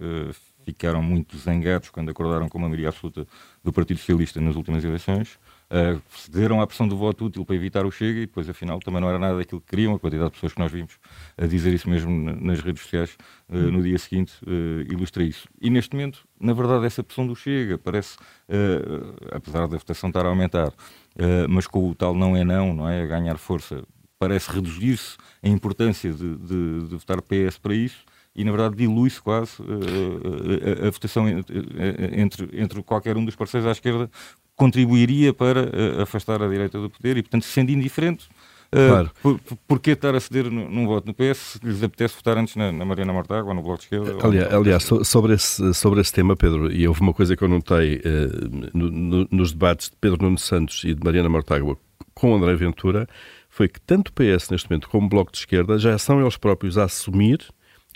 ficaram 0.72 1.02
muito 1.02 1.36
zangados 1.36 1.90
quando 1.90 2.10
acordaram 2.10 2.48
com 2.48 2.58
uma 2.58 2.68
maioria 2.68 2.88
absoluta 2.88 3.26
do 3.62 3.72
Partido 3.72 3.98
Socialista 3.98 4.40
nas 4.40 4.56
últimas 4.56 4.84
eleições 4.84 5.38
uh, 5.70 6.00
cederam 6.16 6.60
à 6.60 6.66
pressão 6.66 6.86
do 6.86 6.96
voto 6.96 7.26
útil 7.26 7.44
para 7.44 7.54
evitar 7.54 7.86
o 7.86 7.90
Chega 7.90 8.20
e 8.20 8.26
depois, 8.26 8.48
afinal, 8.48 8.80
também 8.80 9.00
não 9.00 9.08
era 9.08 9.18
nada 9.18 9.36
daquilo 9.36 9.60
que 9.60 9.68
queriam. 9.68 9.94
A 9.94 9.98
quantidade 9.98 10.30
de 10.30 10.34
pessoas 10.34 10.52
que 10.52 10.58
nós 10.58 10.70
vimos 10.70 10.98
a 11.38 11.46
dizer 11.46 11.72
isso 11.72 11.88
mesmo 11.88 12.10
nas 12.10 12.60
redes 12.60 12.82
sociais 12.82 13.16
uh, 13.48 13.56
no 13.56 13.82
dia 13.82 13.98
seguinte 13.98 14.32
uh, 14.44 14.92
ilustra 14.92 15.22
isso. 15.22 15.48
E 15.60 15.70
neste 15.70 15.94
momento, 15.94 16.26
na 16.38 16.52
verdade, 16.52 16.86
essa 16.86 17.02
pressão 17.02 17.26
do 17.26 17.36
Chega 17.36 17.78
parece, 17.78 18.16
apesar 19.30 19.66
da 19.66 19.76
votação 19.76 20.08
estar 20.08 20.24
a 20.24 20.28
aumentar, 20.28 20.72
mas 21.48 21.66
com 21.66 21.90
o 21.90 21.94
tal 21.94 22.14
não 22.14 22.34
é 22.34 22.42
não, 22.42 22.72
não 22.72 22.88
é? 22.88 23.02
A 23.02 23.06
ganhar 23.06 23.36
força, 23.36 23.84
parece 24.18 24.50
reduzir-se 24.50 25.18
a 25.42 25.48
importância 25.48 26.12
de, 26.12 26.36
de, 26.36 26.88
de 26.88 26.96
votar 26.96 27.20
PS 27.20 27.58
para 27.58 27.74
isso 27.74 28.04
e 28.34 28.44
na 28.44 28.50
verdade 28.52 28.76
dilui-se 28.76 29.20
quase 29.20 29.60
uh, 29.60 30.84
a, 30.84 30.86
a, 30.86 30.90
votação 30.90 31.26
entre, 31.28 32.48
entre 32.52 32.82
qualquer 32.82 33.16
um 33.16 33.24
dos 33.24 33.34
parceiros 33.34 33.68
à 33.68 33.72
esquerda 33.72 34.10
contribuiria 34.60 35.32
para 35.32 35.62
uh, 35.62 36.02
afastar 36.02 36.42
a 36.42 36.46
direita 36.46 36.78
do 36.78 36.90
poder 36.90 37.16
e, 37.16 37.22
portanto, 37.22 37.46
sendo 37.46 37.70
indiferente, 37.70 38.28
uh, 38.74 38.88
claro. 38.88 39.10
por, 39.22 39.40
por 39.66 39.80
que 39.80 39.92
estar 39.92 40.14
a 40.14 40.20
ceder 40.20 40.50
num, 40.50 40.68
num 40.68 40.86
voto 40.86 41.06
no 41.06 41.14
PS 41.14 41.38
se 41.38 41.66
lhes 41.66 41.82
apetece 41.82 42.14
votar 42.16 42.36
antes 42.36 42.56
na, 42.56 42.70
na 42.70 42.84
Mariana 42.84 43.10
Mortágua 43.10 43.48
ou 43.48 43.54
no 43.54 43.62
Bloco 43.62 43.78
de 43.78 43.84
Esquerda? 43.84 44.18
Aliás, 44.22 44.52
aliás 44.52 44.82
sobre, 44.84 45.32
esse, 45.32 45.72
sobre 45.72 46.02
esse 46.02 46.12
tema, 46.12 46.36
Pedro, 46.36 46.70
e 46.70 46.86
houve 46.86 47.00
uma 47.00 47.14
coisa 47.14 47.34
que 47.34 47.42
eu 47.42 47.48
notei 47.48 47.96
uh, 47.96 48.70
no, 48.76 48.90
no, 48.90 49.28
nos 49.30 49.52
debates 49.52 49.88
de 49.88 49.96
Pedro 49.98 50.22
Nuno 50.22 50.38
Santos 50.38 50.84
e 50.84 50.94
de 50.94 51.02
Mariana 51.02 51.30
Mortágua 51.30 51.78
com 52.12 52.34
André 52.34 52.54
Ventura, 52.54 53.08
foi 53.48 53.66
que 53.66 53.80
tanto 53.80 54.08
o 54.08 54.12
PS 54.12 54.50
neste 54.50 54.68
momento 54.68 54.90
como 54.90 55.06
o 55.06 55.08
Bloco 55.08 55.32
de 55.32 55.38
Esquerda 55.38 55.78
já 55.78 55.96
são 55.96 56.20
eles 56.20 56.36
próprios 56.36 56.76
a 56.76 56.84
assumir 56.84 57.38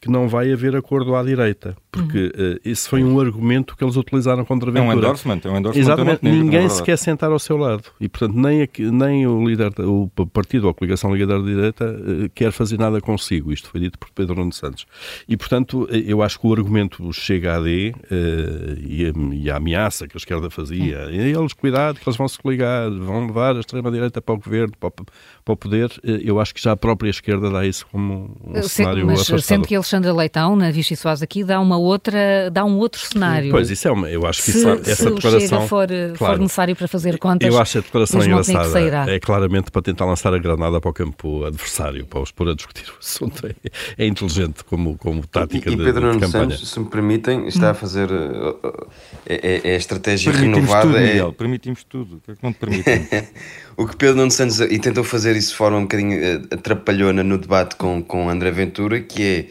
que 0.04 0.10
não 0.10 0.28
vai 0.28 0.52
haver 0.52 0.76
acordo 0.76 1.16
à 1.16 1.22
direita, 1.22 1.74
porque 1.90 2.30
uhum. 2.36 2.52
uh, 2.52 2.60
esse 2.62 2.86
foi 2.86 3.02
um 3.02 3.18
argumento 3.18 3.74
que 3.74 3.82
eles 3.82 3.96
utilizaram 3.96 4.44
contra 4.44 4.68
a 4.68 4.72
Ventura. 4.72 4.92
É 4.92 4.94
um 4.94 4.98
endorsement, 4.98 5.40
é 5.44 5.48
um 5.48 5.56
endorsement 5.56 5.82
Exatamente, 5.82 6.18
ninguém 6.22 6.68
se 6.68 6.82
quer 6.82 6.98
sentar 6.98 7.32
ao 7.32 7.38
seu 7.38 7.56
lado 7.56 7.84
e, 7.98 8.06
portanto, 8.06 8.36
nem, 8.36 8.60
aqui, 8.60 8.82
nem 8.90 9.26
o 9.26 9.48
líder, 9.48 9.72
o 9.80 10.10
partido 10.26 10.64
ou 10.64 10.70
a 10.70 10.74
coligação 10.74 11.14
Liga 11.14 11.26
da 11.26 11.38
Direita 11.38 11.86
uh, 11.86 12.28
quer 12.34 12.52
fazer 12.52 12.78
nada 12.78 13.00
consigo. 13.00 13.50
Isto 13.50 13.70
foi 13.70 13.80
dito 13.80 13.98
por 13.98 14.10
Pedro 14.10 14.34
Nuno 14.34 14.52
Santos. 14.52 14.84
E, 15.26 15.38
portanto, 15.38 15.88
eh, 15.90 16.04
eu 16.06 16.22
acho 16.22 16.38
que 16.38 16.46
o 16.46 16.52
argumento 16.52 17.10
chega 17.14 17.56
a 17.56 17.60
D 17.62 17.94
uh, 17.94 18.78
e, 18.86 19.06
a, 19.06 19.34
e, 19.34 19.50
a, 19.50 19.56
ameaça 19.56 20.06
que 20.06 20.16
a 20.16 20.18
esquerda 20.18 20.50
fazia, 20.50 21.08
e 21.10 21.16
eles, 21.16 21.54
cuidado, 21.54 21.98
que 21.98 22.06
eles 22.06 22.16
vão 22.18 22.28
se 22.28 22.38
coligar, 22.38 22.90
vão 22.90 23.26
levar 23.26 23.56
a 23.56 23.60
extrema-direita 23.60 24.20
para 24.20 24.34
o 24.34 24.38
governo, 24.38 24.74
para 24.78 24.88
o, 24.88 24.92
para 24.92 25.54
o 25.54 25.56
poder, 25.56 25.90
eu 26.02 26.38
acho 26.38 26.54
que 26.54 26.60
já 26.60 26.72
a 26.72 26.76
própria 26.76 27.08
esquerda 27.08 27.48
dá 27.48 27.64
isso 27.64 27.86
como 27.90 28.36
um 28.44 28.62
cenário 28.62 29.06
mas, 29.06 29.20
afastado. 29.20 29.40
Sendo 29.40 29.66
que 29.66 29.74
eles 29.74 29.86
Alexandra 29.94 30.12
Leitão, 30.12 30.56
na 30.56 30.72
Vichy 30.72 30.96
Soares 30.96 31.22
aqui, 31.22 31.44
dá 31.44 31.60
uma 31.60 31.78
outra, 31.78 32.50
dá 32.50 32.64
um 32.64 32.78
outro 32.78 33.00
cenário. 33.00 33.50
Pois, 33.50 33.70
isso 33.70 33.86
é 33.86 33.92
uma, 33.92 34.10
eu 34.10 34.26
acho 34.26 34.42
que 34.42 34.50
se, 34.50 34.58
isso, 34.58 34.68
essa 34.68 34.94
se 34.96 35.10
declaração... 35.10 35.62
Se 35.62 35.68
for, 35.68 35.86
claro, 35.86 36.16
for 36.16 36.38
necessário 36.40 36.74
para 36.76 36.88
fazer 36.88 37.18
contas, 37.18 37.48
Eu 37.48 37.60
acho 37.60 37.78
a 37.78 37.80
declaração 37.80 38.24
engraçada. 38.24 39.12
É 39.12 39.20
claramente 39.20 39.70
para 39.70 39.82
tentar 39.82 40.04
lançar 40.04 40.34
a 40.34 40.38
granada 40.38 40.80
para 40.80 40.90
o 40.90 40.92
campo 40.92 41.44
adversário, 41.44 42.04
para 42.06 42.20
os 42.20 42.32
pôr 42.32 42.48
a 42.48 42.54
discutir 42.54 42.88
o 42.90 42.98
assunto. 42.98 43.46
É, 43.46 43.54
é 43.96 44.06
inteligente 44.06 44.64
como, 44.64 44.98
como 44.98 45.24
tática 45.26 45.70
e, 45.70 45.74
e 45.74 45.76
Pedro 45.76 46.10
de, 46.10 46.18
de 46.18 46.26
campanha. 46.26 46.50
Santos, 46.50 46.68
se 46.68 46.80
me 46.80 46.86
permitem, 46.86 47.46
está 47.46 47.68
a 47.68 47.72
hum. 47.72 47.74
fazer... 47.74 48.10
Uh, 48.10 48.88
é, 49.26 49.60
é, 49.64 49.74
a 49.74 49.76
estratégia 49.76 50.32
renovada... 50.32 50.88
Tudo, 50.88 50.98
é... 50.98 51.06
Miguel, 51.06 51.32
permitimos 51.32 51.84
tudo. 51.84 52.16
O 52.16 52.20
que 52.20 52.32
é 52.32 52.34
que 52.34 52.42
não 52.42 52.52
te 52.52 52.58
permitem? 52.58 53.08
o 53.76 53.86
que 53.86 53.96
Pedro 53.96 54.16
Nuno 54.16 54.30
Santos... 54.32 54.58
E 54.58 54.78
tentou 54.80 55.04
fazer 55.04 55.36
isso 55.36 55.50
de 55.50 55.56
forma 55.56 55.78
um 55.78 55.82
bocadinho 55.82 56.18
uh, 56.18 56.42
atrapalhona 56.50 57.22
no 57.22 57.38
debate 57.38 57.76
com, 57.76 58.02
com 58.02 58.28
André 58.28 58.50
Ventura, 58.50 59.00
que 59.00 59.22
é 59.22 59.46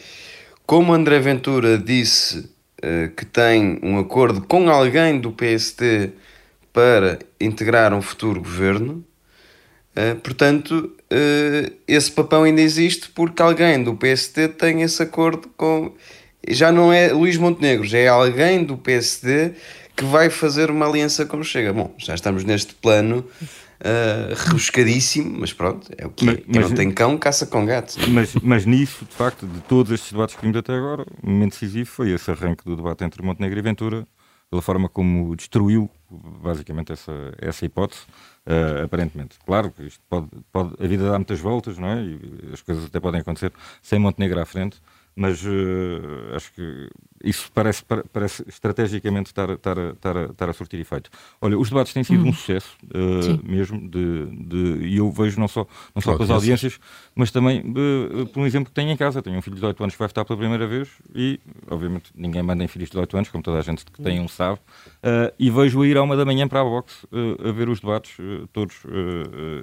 como 0.65 0.93
André 0.93 1.19
Ventura 1.19 1.77
disse 1.77 2.39
uh, 2.39 3.09
que 3.15 3.25
tem 3.25 3.79
um 3.83 3.99
acordo 3.99 4.41
com 4.41 4.69
alguém 4.69 5.19
do 5.19 5.31
PST 5.31 6.11
para 6.71 7.19
integrar 7.39 7.93
um 7.93 8.01
futuro 8.01 8.41
governo, 8.41 9.05
uh, 9.95 10.15
portanto, 10.21 10.95
uh, 11.11 11.73
esse 11.87 12.11
papão 12.11 12.43
ainda 12.43 12.61
existe 12.61 13.09
porque 13.09 13.41
alguém 13.41 13.83
do 13.83 13.95
PST 13.95 14.49
tem 14.57 14.81
esse 14.81 15.01
acordo 15.01 15.49
com. 15.55 15.93
Já 16.49 16.71
não 16.71 16.91
é 16.91 17.13
Luís 17.13 17.37
Montenegro, 17.37 17.85
já 17.85 17.99
é 17.99 18.07
alguém 18.07 18.63
do 18.63 18.77
PSD 18.77 19.51
que 19.95 20.03
vai 20.03 20.29
fazer 20.29 20.69
uma 20.69 20.85
aliança 20.87 21.25
com 21.25 21.37
o 21.37 21.43
Chega. 21.43 21.71
Bom, 21.71 21.93
já 21.97 22.15
estamos 22.15 22.43
neste 22.43 22.73
plano 22.73 23.25
uh, 23.83 24.33
rebuscadíssimo, 24.47 25.39
mas 25.39 25.53
pronto, 25.53 25.91
é 25.97 26.05
o 26.05 26.09
que 26.09 26.25
mas, 26.25 26.35
é. 26.35 26.37
Quem 26.37 26.61
mas, 26.61 26.69
não 26.69 26.75
tem 26.75 26.91
cão, 26.91 27.17
caça 27.17 27.45
com 27.45 27.65
gato. 27.65 27.95
Mas, 28.09 28.33
mas 28.35 28.65
nisso, 28.65 29.05
de 29.05 29.13
facto, 29.13 29.45
de 29.45 29.59
todos 29.61 29.91
estes 29.91 30.11
debates 30.11 30.35
que 30.35 30.41
vimos 30.41 30.57
até 30.57 30.73
agora, 30.73 31.05
o 31.21 31.29
momento 31.29 31.51
decisivo 31.51 31.89
foi 31.89 32.11
esse 32.11 32.31
arranque 32.31 32.63
do 32.63 32.75
debate 32.75 33.03
entre 33.03 33.21
Montenegro 33.21 33.59
e 33.59 33.61
Ventura, 33.61 34.07
pela 34.49 34.61
forma 34.61 34.87
como 34.87 35.35
destruiu, 35.35 35.89
basicamente, 36.09 36.91
essa, 36.91 37.11
essa 37.39 37.65
hipótese, 37.65 38.01
uh, 38.45 38.85
aparentemente. 38.85 39.37
Claro 39.45 39.71
que 39.71 39.89
pode, 40.07 40.27
pode, 40.51 40.75
a 40.79 40.87
vida 40.87 41.09
dá 41.09 41.17
muitas 41.17 41.39
voltas, 41.39 41.77
não 41.77 41.87
é? 41.87 42.03
E 42.03 42.19
as 42.53 42.61
coisas 42.61 42.85
até 42.85 42.99
podem 42.99 43.21
acontecer 43.21 43.51
sem 43.81 43.97
Montenegro 43.97 44.39
à 44.39 44.45
frente, 44.45 44.79
mas 45.15 45.43
uh, 45.43 46.35
acho 46.35 46.51
que 46.53 46.89
isso 47.23 47.49
parece, 47.53 47.83
parece 48.11 48.43
estrategicamente 48.47 49.27
estar, 49.27 49.49
estar, 49.49 49.77
estar, 49.77 50.29
estar 50.29 50.49
a 50.49 50.53
surtir 50.53 50.79
efeito. 50.79 51.09
Olha, 51.39 51.57
os 51.57 51.69
debates 51.69 51.93
têm 51.93 52.03
sido 52.03 52.21
uhum. 52.21 52.29
um 52.29 52.33
sucesso 52.33 52.75
uh, 52.83 53.49
mesmo, 53.49 53.79
de, 53.89 54.25
de, 54.25 54.87
e 54.87 54.97
eu 54.97 55.09
vejo 55.09 55.39
não 55.39 55.47
só, 55.47 55.65
não 55.95 56.01
só 56.01 56.17
com 56.17 56.23
as 56.23 56.29
audiências, 56.29 56.79
mas 57.15 57.31
também 57.31 57.61
uh, 57.61 58.25
por 58.27 58.41
um 58.41 58.45
exemplo 58.45 58.65
que 58.65 58.73
tenho 58.73 58.91
em 58.91 58.97
casa. 58.97 59.21
Tenho 59.21 59.37
um 59.37 59.41
filho 59.41 59.55
de 59.55 59.61
18 59.61 59.83
anos 59.83 59.95
que 59.95 59.99
vai 59.99 60.07
votar 60.07 60.25
pela 60.25 60.37
primeira 60.37 60.67
vez 60.67 60.89
e, 61.15 61.39
obviamente, 61.69 62.11
ninguém 62.13 62.43
manda 62.43 62.63
em 62.63 62.67
filhos 62.67 62.89
de 62.89 62.93
18 62.93 63.17
anos, 63.17 63.29
como 63.29 63.43
toda 63.43 63.59
a 63.59 63.61
gente 63.61 63.85
que 63.85 64.01
tem 64.01 64.19
um 64.19 64.27
sabe, 64.27 64.59
uh, 64.59 65.33
e 65.39 65.49
vejo-o 65.49 65.85
ir 65.85 65.97
à 65.97 66.03
uma 66.03 66.17
da 66.17 66.25
manhã 66.25 66.47
para 66.47 66.59
a 66.59 66.63
boxe 66.63 67.07
a 67.47 67.51
ver 67.51 67.69
os 67.69 67.79
debates 67.79 68.17
todos 68.51 68.75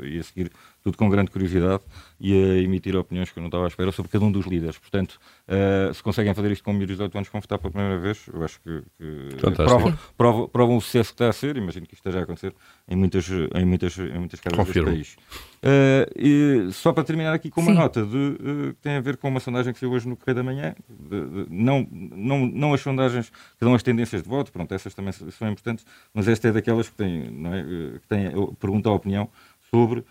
e 0.05 0.19
a 0.19 0.23
seguir 0.23 0.51
tudo 0.91 0.99
com 0.99 1.09
grande 1.09 1.31
curiosidade 1.31 1.83
e 2.21 2.35
a 2.35 2.59
emitir 2.59 2.97
opiniões 2.97 3.31
que 3.31 3.39
eu 3.39 3.41
não 3.41 3.49
estava 3.49 3.65
à 3.65 3.69
espera 3.69 3.91
sobre 3.93 4.11
cada 4.11 4.25
um 4.25 4.33
dos 4.33 4.47
líderes. 4.47 4.77
Portanto, 4.79 5.19
uh, 5.49 5.95
se 5.95 6.03
conseguem 6.03 6.35
fazer 6.35 6.51
isto 6.51 6.65
com 6.65 6.79
de 6.79 6.87
18 6.87 7.17
anos 7.17 7.29
com 7.29 7.41
votar 7.41 7.59
pela 7.59 7.71
primeira 7.71 7.99
vez, 7.99 8.27
eu 8.33 8.45
acho 8.45 8.61
que, 8.61 8.83
que 8.99 9.51
provam, 9.53 9.99
provam, 10.17 10.49
provam, 10.49 10.77
o 10.77 10.81
sucesso 10.81 11.11
que 11.11 11.15
está 11.15 11.29
a 11.29 11.33
ser, 11.33 11.57
imagino 11.57 11.87
que 11.87 11.95
isto 11.95 12.07
esteja 12.07 12.21
a 12.21 12.23
acontecer 12.25 12.55
em 12.89 12.97
muitas, 12.97 13.29
em 13.31 13.65
muitas, 13.65 13.99
em 13.99 14.19
muitas 14.19 14.41
casas 14.41 14.59
Confirmo. 14.59 14.91
deste 14.91 15.17
país. 15.17 15.41
Uh, 15.63 16.69
e 16.69 16.73
só 16.73 16.93
para 16.93 17.05
terminar 17.05 17.33
aqui 17.33 17.51
com 17.51 17.61
uma 17.61 17.73
Sim. 17.73 17.79
nota 17.79 18.05
de, 18.05 18.17
uh, 18.17 18.75
que 18.75 18.81
tem 18.83 18.97
a 18.97 19.01
ver 19.01 19.17
com 19.17 19.29
uma 19.29 19.41
sondagem 19.41 19.73
que 19.73 19.79
saiu 19.79 19.93
hoje 19.93 20.09
no 20.09 20.17
Correio 20.17 20.37
da 20.37 20.43
Manhã, 20.43 20.75
de, 20.89 21.27
de, 21.27 21.47
não, 21.51 21.87
não, 21.91 22.47
não 22.47 22.75
as 22.75 22.81
sondagens 22.81 23.31
que 23.31 23.65
dão 23.65 23.75
as 23.75 23.83
tendências 23.83 24.23
de 24.23 24.29
voto, 24.29 24.53
pronto, 24.53 24.73
essas 24.75 24.95
também 24.95 25.13
são 25.13 25.49
importantes, 25.49 25.85
mas 26.13 26.29
esta 26.29 26.49
é 26.49 26.53
daquelas 26.53 26.89
que 26.89 26.95
tem, 26.95 27.31
não 27.31 27.55
é, 27.55 27.63
que 27.63 28.09
tem 28.09 28.31
pergunta 28.59 28.89
a 28.89 28.93
opinião 28.93 29.29
sobre 29.71 30.05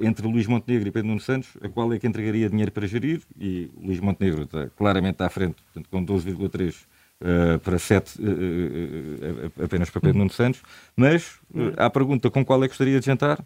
entre 0.00 0.26
Luís 0.26 0.46
Montenegro 0.46 0.88
e 0.88 0.90
Pedro 0.90 1.08
Nuno 1.08 1.20
Santos, 1.20 1.50
a 1.62 1.68
qual 1.68 1.92
é 1.92 1.98
que 1.98 2.06
entregaria 2.06 2.48
dinheiro 2.48 2.72
para 2.72 2.86
gerir, 2.86 3.22
e 3.38 3.70
Luís 3.80 4.00
Montenegro 4.00 4.42
está 4.42 4.68
claramente 4.76 5.22
à 5.22 5.28
frente, 5.28 5.62
portanto, 5.62 5.88
com 5.88 6.04
12,3 6.04 6.74
uh, 6.74 6.84
eh, 7.20 7.58
para 7.58 7.78
7 7.78 8.20
uh, 8.20 8.24
eh, 8.24 9.64
apenas 9.64 9.90
para 9.90 10.00
Pedro 10.00 10.18
Nuno 10.18 10.30
Santos, 10.30 10.62
mas 10.96 11.38
à 11.76 11.88
pergunta 11.88 12.30
com 12.30 12.44
qual 12.44 12.58
é 12.64 12.66
que 12.66 12.72
gostaria 12.72 12.98
de 12.98 13.06
jantar, 13.06 13.38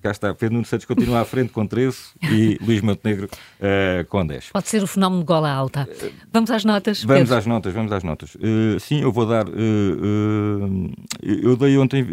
cá 0.00 0.10
está, 0.10 0.34
Pedro 0.34 0.54
Nuno 0.54 0.64
Santos 0.66 0.86
continua 0.86 1.20
à 1.20 1.24
frente 1.24 1.52
com 1.52 1.66
13 1.66 1.98
e 2.22 2.58
Luís 2.60 2.80
Montenegro 2.80 3.26
uh, 3.26 4.04
com 4.08 4.26
10. 4.26 4.50
Pode 4.52 4.68
ser 4.68 4.82
o 4.82 4.86
fenómeno 4.86 5.22
de 5.22 5.26
gola 5.26 5.50
alta. 5.50 5.88
Vamos 6.32 6.50
às 6.50 6.64
notas, 6.64 7.02
Vamos 7.02 7.22
Pedro. 7.22 7.36
às 7.36 7.46
notas, 7.46 7.74
vamos 7.74 7.92
às 7.92 8.02
notas. 8.02 8.34
Uh, 8.36 8.78
sim, 8.80 9.00
eu 9.00 9.12
vou 9.12 9.26
dar... 9.26 9.48
Uh, 9.48 10.92
eu 11.22 11.56
dei 11.56 11.76
ontem, 11.78 12.04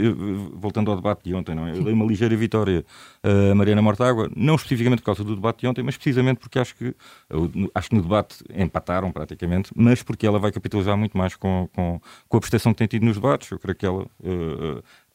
voltando 0.54 0.90
ao 0.92 0.98
debate 0.98 1.24
de 1.24 1.34
ontem, 1.34 1.56
não 1.56 1.68
é? 1.68 1.72
Eu 1.72 1.84
dei 1.84 1.94
uma 1.94 2.06
ligeira 2.06 2.36
vitória 2.36 2.86
a 3.24 3.56
Mariana 3.56 3.82
Mortágua, 3.82 4.30
não 4.36 4.56
especificamente 4.56 5.00
por 5.00 5.06
causa 5.06 5.24
do 5.24 5.36
debate 5.36 5.62
de 5.62 5.68
ontem, 5.68 5.84
mas 5.84 5.96
precisamente 5.96 6.38
porque 6.38 6.60
acho 6.60 6.76
que, 6.76 6.96
acho 7.74 7.90
que 7.90 7.96
no 7.96 8.02
debate 8.02 8.38
empataram 8.56 9.12
praticamente, 9.12 9.72
mas 9.76 10.04
porque 10.04 10.28
ela 10.28 10.38
vai 10.40 10.52
capitalizar 10.52 10.96
muito 10.98 11.18
mais 11.18 11.36
com, 11.36 11.70
com, 11.74 12.00
com 12.28 12.38
a 12.38 12.40
prestação 12.40 12.74
que 12.74 12.78
tem 12.78 12.88
tido 12.88 13.06
nos 13.06 13.16
debates. 13.16 13.50
Eu 13.50 13.60
creio 13.60 13.76
que 13.76 13.86
ela 13.86 14.06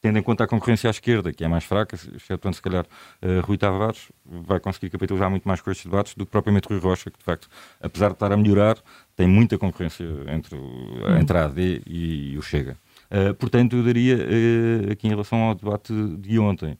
tendo 0.00 0.18
em 0.18 0.22
conta 0.22 0.44
a 0.44 0.46
concorrência 0.46 0.88
à 0.88 0.92
esquerda, 0.92 1.32
que 1.32 1.44
é 1.44 1.48
mais 1.48 1.64
fraca, 1.64 1.94
excetuando 1.94 2.56
se 2.56 2.62
calhar 2.62 2.84
uh, 2.84 3.40
Rui 3.42 3.58
Tavares, 3.58 4.10
vai 4.24 4.58
conseguir 4.58 4.90
capitalizar 4.90 5.30
muito 5.30 5.46
mais 5.46 5.60
com 5.60 5.70
estes 5.70 5.86
debates 5.86 6.14
do 6.14 6.24
que 6.24 6.32
propriamente 6.32 6.68
Rui 6.68 6.78
Rocha, 6.78 7.10
que 7.10 7.18
de 7.18 7.24
facto, 7.24 7.48
apesar 7.80 8.08
de 8.08 8.14
estar 8.14 8.32
a 8.32 8.36
melhorar, 8.36 8.78
tem 9.14 9.26
muita 9.28 9.58
concorrência 9.58 10.06
entre, 10.28 10.56
o, 10.56 10.60
hum. 10.60 11.18
entre 11.20 11.36
a 11.36 11.44
AD 11.44 11.82
e, 11.86 12.32
e 12.32 12.38
o 12.38 12.42
Chega. 12.42 12.76
Uh, 13.10 13.34
portanto, 13.34 13.76
eu 13.76 13.82
daria, 13.82 14.16
uh, 14.16 14.92
aqui 14.92 15.06
em 15.06 15.10
relação 15.10 15.38
ao 15.38 15.54
debate 15.54 15.92
de 16.18 16.38
ontem, 16.38 16.78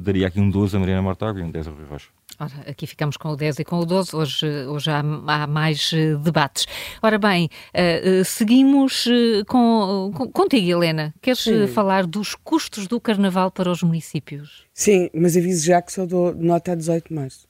daria 0.00 0.28
aqui 0.28 0.40
um 0.40 0.48
12 0.48 0.76
a 0.76 0.78
Mariana 0.78 1.02
Mortágua 1.02 1.40
e 1.40 1.44
um 1.44 1.50
10 1.50 1.66
a 1.66 1.70
Rui 1.72 1.84
Rocha. 1.90 2.08
Ora, 2.38 2.70
aqui 2.70 2.86
ficamos 2.86 3.16
com 3.16 3.28
o 3.28 3.36
10 3.36 3.60
e 3.60 3.64
com 3.64 3.78
o 3.78 3.86
12, 3.86 4.14
hoje, 4.14 4.46
hoje 4.66 4.90
há, 4.90 5.00
há 5.00 5.46
mais 5.46 5.92
uh, 5.92 6.18
debates. 6.18 6.66
Ora 7.00 7.18
bem, 7.18 7.48
uh, 7.74 8.20
uh, 8.20 8.24
seguimos 8.24 9.06
com, 9.46 10.10
com, 10.14 10.28
contigo, 10.30 10.66
Helena. 10.66 11.14
Queres 11.22 11.40
Sim. 11.40 11.66
falar 11.68 12.06
dos 12.06 12.34
custos 12.34 12.86
do 12.86 13.00
Carnaval 13.00 13.50
para 13.50 13.70
os 13.70 13.82
municípios? 13.82 14.64
Sim, 14.72 15.08
mas 15.14 15.36
aviso 15.36 15.64
já 15.64 15.80
que 15.80 15.92
só 15.92 16.04
dou 16.04 16.34
nota 16.34 16.72
a 16.72 16.74
18 16.74 17.08
de 17.08 17.14
março. 17.14 17.46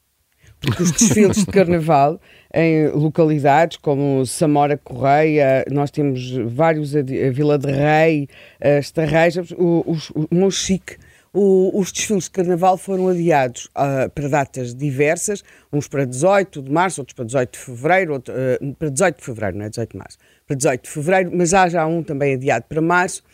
Porque 0.61 0.83
os 0.83 0.92
desfiles 0.92 1.38
de 1.38 1.47
Carnaval 1.47 2.20
em 2.55 2.88
localidades 2.88 3.77
como 3.77 4.25
Samora 4.25 4.79
Correia, 4.79 5.64
nós 5.70 5.90
temos 5.90 6.31
vários, 6.47 6.94
a, 6.97 7.03
Vila 7.03 7.59
de 7.59 7.70
Rei, 7.70 8.29
a 8.61 8.79
Estarreja, 8.79 9.44
o, 9.57 9.92
o, 9.92 9.97
o 10.14 10.35
Monchique, 10.35 10.97
o, 11.35 11.77
os 11.77 11.90
desfiles 11.90 12.25
de 12.25 12.31
carnaval 12.31 12.79
foram 12.79 13.09
adiados 13.09 13.66
uh, 13.66 14.09
para 14.14 14.29
datas 14.29 14.73
diversas, 14.73 15.42
uns 15.73 15.88
para 15.88 16.07
18 16.07 16.62
de 16.62 16.70
março, 16.70 17.01
outros 17.01 17.14
para 17.14 17.25
18 17.25 17.53
de 17.53 17.59
fevereiro, 17.59 18.12
outro, 18.12 18.33
uh, 18.33 18.75
para 18.75 18.88
18 18.88 19.18
de 19.18 19.25
fevereiro, 19.25 19.59
não 19.59 19.64
é 19.64 19.68
18 19.68 19.90
de 19.90 19.99
março, 19.99 20.18
para 20.47 20.57
18 20.57 20.85
de 20.85 20.90
fevereiro, 20.90 21.31
mas 21.35 21.53
há 21.53 21.68
já 21.68 21.85
um 21.87 22.05
também 22.05 22.35
adiado 22.35 22.66
para 22.68 22.81
março. 22.81 23.25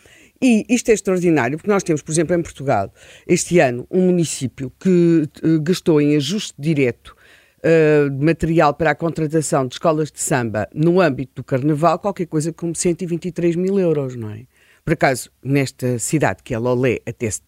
E 0.43 0.65
isto 0.71 0.89
é 0.89 0.95
extraordinário, 0.95 1.59
porque 1.59 1.71
nós 1.71 1.83
temos, 1.83 2.01
por 2.01 2.11
exemplo, 2.11 2.35
em 2.35 2.41
Portugal, 2.41 2.91
este 3.27 3.59
ano, 3.59 3.87
um 3.91 4.07
município 4.07 4.73
que 4.81 5.29
uh, 5.45 5.61
gastou 5.61 6.01
em 6.01 6.17
ajuste 6.17 6.55
direto 6.59 7.15
de 7.63 8.25
material 8.25 8.73
para 8.73 8.93
a 8.93 8.95
contratação 8.95 9.67
de 9.67 9.75
escolas 9.75 10.11
de 10.11 10.19
samba 10.19 10.67
no 10.73 10.99
âmbito 10.99 11.33
do 11.35 11.45
Carnaval, 11.45 11.99
qualquer 11.99 12.25
coisa 12.25 12.55
como 12.55 12.75
123 12.75 13.55
mil 13.55 13.79
euros, 13.79 14.17
não 14.17 14.31
é? 14.31 14.47
Por 14.83 14.95
acaso, 14.95 15.31
nesta 15.45 15.99
cidade 15.99 16.43
que 16.43 16.55
é 16.55 16.59
Lolé, 16.59 17.01
até 17.07 17.31
se 17.31 17.43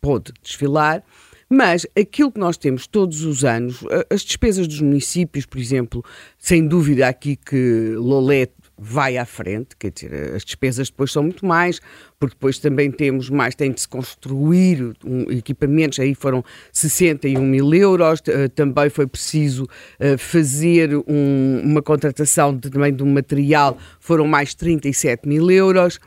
pôde 0.00 0.32
desfilar, 0.42 1.02
mas 1.48 1.84
aquilo 1.98 2.30
que 2.30 2.38
nós 2.38 2.56
temos 2.56 2.86
todos 2.86 3.24
os 3.24 3.44
anos, 3.44 3.84
as 4.08 4.22
despesas 4.22 4.68
dos 4.68 4.80
municípios, 4.80 5.44
por 5.44 5.58
exemplo, 5.58 6.04
sem 6.38 6.66
dúvida 6.66 7.08
aqui 7.08 7.34
que 7.34 7.94
Lolé 7.96 8.48
vai 8.82 9.18
à 9.18 9.26
frente, 9.26 9.76
quer 9.78 9.90
dizer, 9.90 10.34
as 10.34 10.42
despesas 10.42 10.88
depois 10.88 11.12
são 11.12 11.22
muito 11.22 11.44
mais, 11.44 11.80
porque 12.18 12.34
depois 12.34 12.58
também 12.58 12.90
temos 12.90 13.28
mais, 13.28 13.54
tem 13.54 13.70
de 13.70 13.82
se 13.82 13.86
construir 13.86 14.96
um, 15.04 15.30
equipamentos, 15.30 16.00
aí 16.00 16.14
foram 16.14 16.42
61 16.72 17.42
mil 17.42 17.74
euros, 17.74 18.20
uh, 18.20 18.48
também 18.54 18.88
foi 18.88 19.06
preciso 19.06 19.64
uh, 19.64 20.16
fazer 20.16 20.96
um, 20.96 21.60
uma 21.62 21.82
contratação 21.82 22.56
de, 22.56 22.70
também 22.70 22.94
de 22.94 23.02
um 23.02 23.12
material, 23.12 23.76
foram 23.98 24.26
mais 24.26 24.54
37 24.54 25.28
mil 25.28 25.50
euros. 25.50 26.00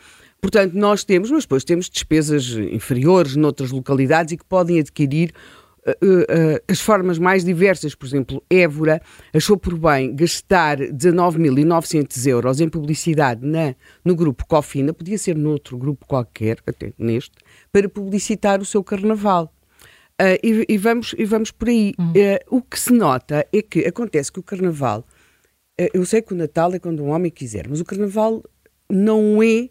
Portanto, 0.44 0.74
nós 0.74 1.06
temos, 1.06 1.32
mas 1.32 1.46
depois 1.46 1.64
temos 1.64 1.90
despesas 1.90 2.50
inferiores 2.50 3.38
noutras 3.38 3.72
localidades 3.72 4.34
e 4.34 4.38
que 4.38 4.44
podem 4.44 4.78
adquirir 4.78 5.32
Uh, 5.86 6.22
uh, 6.22 6.64
as 6.66 6.80
formas 6.80 7.20
mais 7.20 7.44
diversas, 7.44 7.94
por 7.94 8.06
exemplo, 8.06 8.42
Évora 8.50 9.02
achou 9.34 9.58
por 9.58 9.78
bem 9.78 10.16
gastar 10.16 10.78
19.900 10.78 12.26
euros 12.26 12.62
em 12.62 12.70
publicidade 12.70 13.46
na, 13.46 13.76
no 14.06 14.16
grupo 14.16 14.48
Cofina, 14.48 14.94
podia 14.94 15.18
ser 15.18 15.36
noutro 15.36 15.78
grupo 15.78 16.06
qualquer, 16.08 16.60
até 16.66 16.94
neste, 16.98 17.34
para 17.70 17.90
publicitar 17.90 18.62
o 18.62 18.66
seu 18.66 18.82
carnaval. 18.82 19.54
Uh, 20.14 20.40
e, 20.42 20.66
e, 20.70 20.78
vamos, 20.78 21.14
e 21.18 21.26
vamos 21.26 21.52
por 21.52 21.68
aí. 21.68 21.94
Hum. 22.00 22.14
o 22.50 22.62
que 22.62 22.80
se 22.80 22.94
nota 22.94 23.46
é 23.52 23.62
que 23.62 23.86
acontece 23.86 24.32
que 24.32 24.40
o 24.40 24.44
carnaval, 24.44 25.06
eu 25.94 26.06
sei 26.06 26.22
que 26.22 26.32
o 26.32 26.38
Natal 26.38 26.74
é 26.74 26.80
quando 26.80 27.04
um 27.04 27.10
homem 27.10 27.30
quiser, 27.30 27.68
mas 27.68 27.82
o 27.82 27.84
carnaval 27.84 28.42
não 28.90 29.44
é 29.44 29.68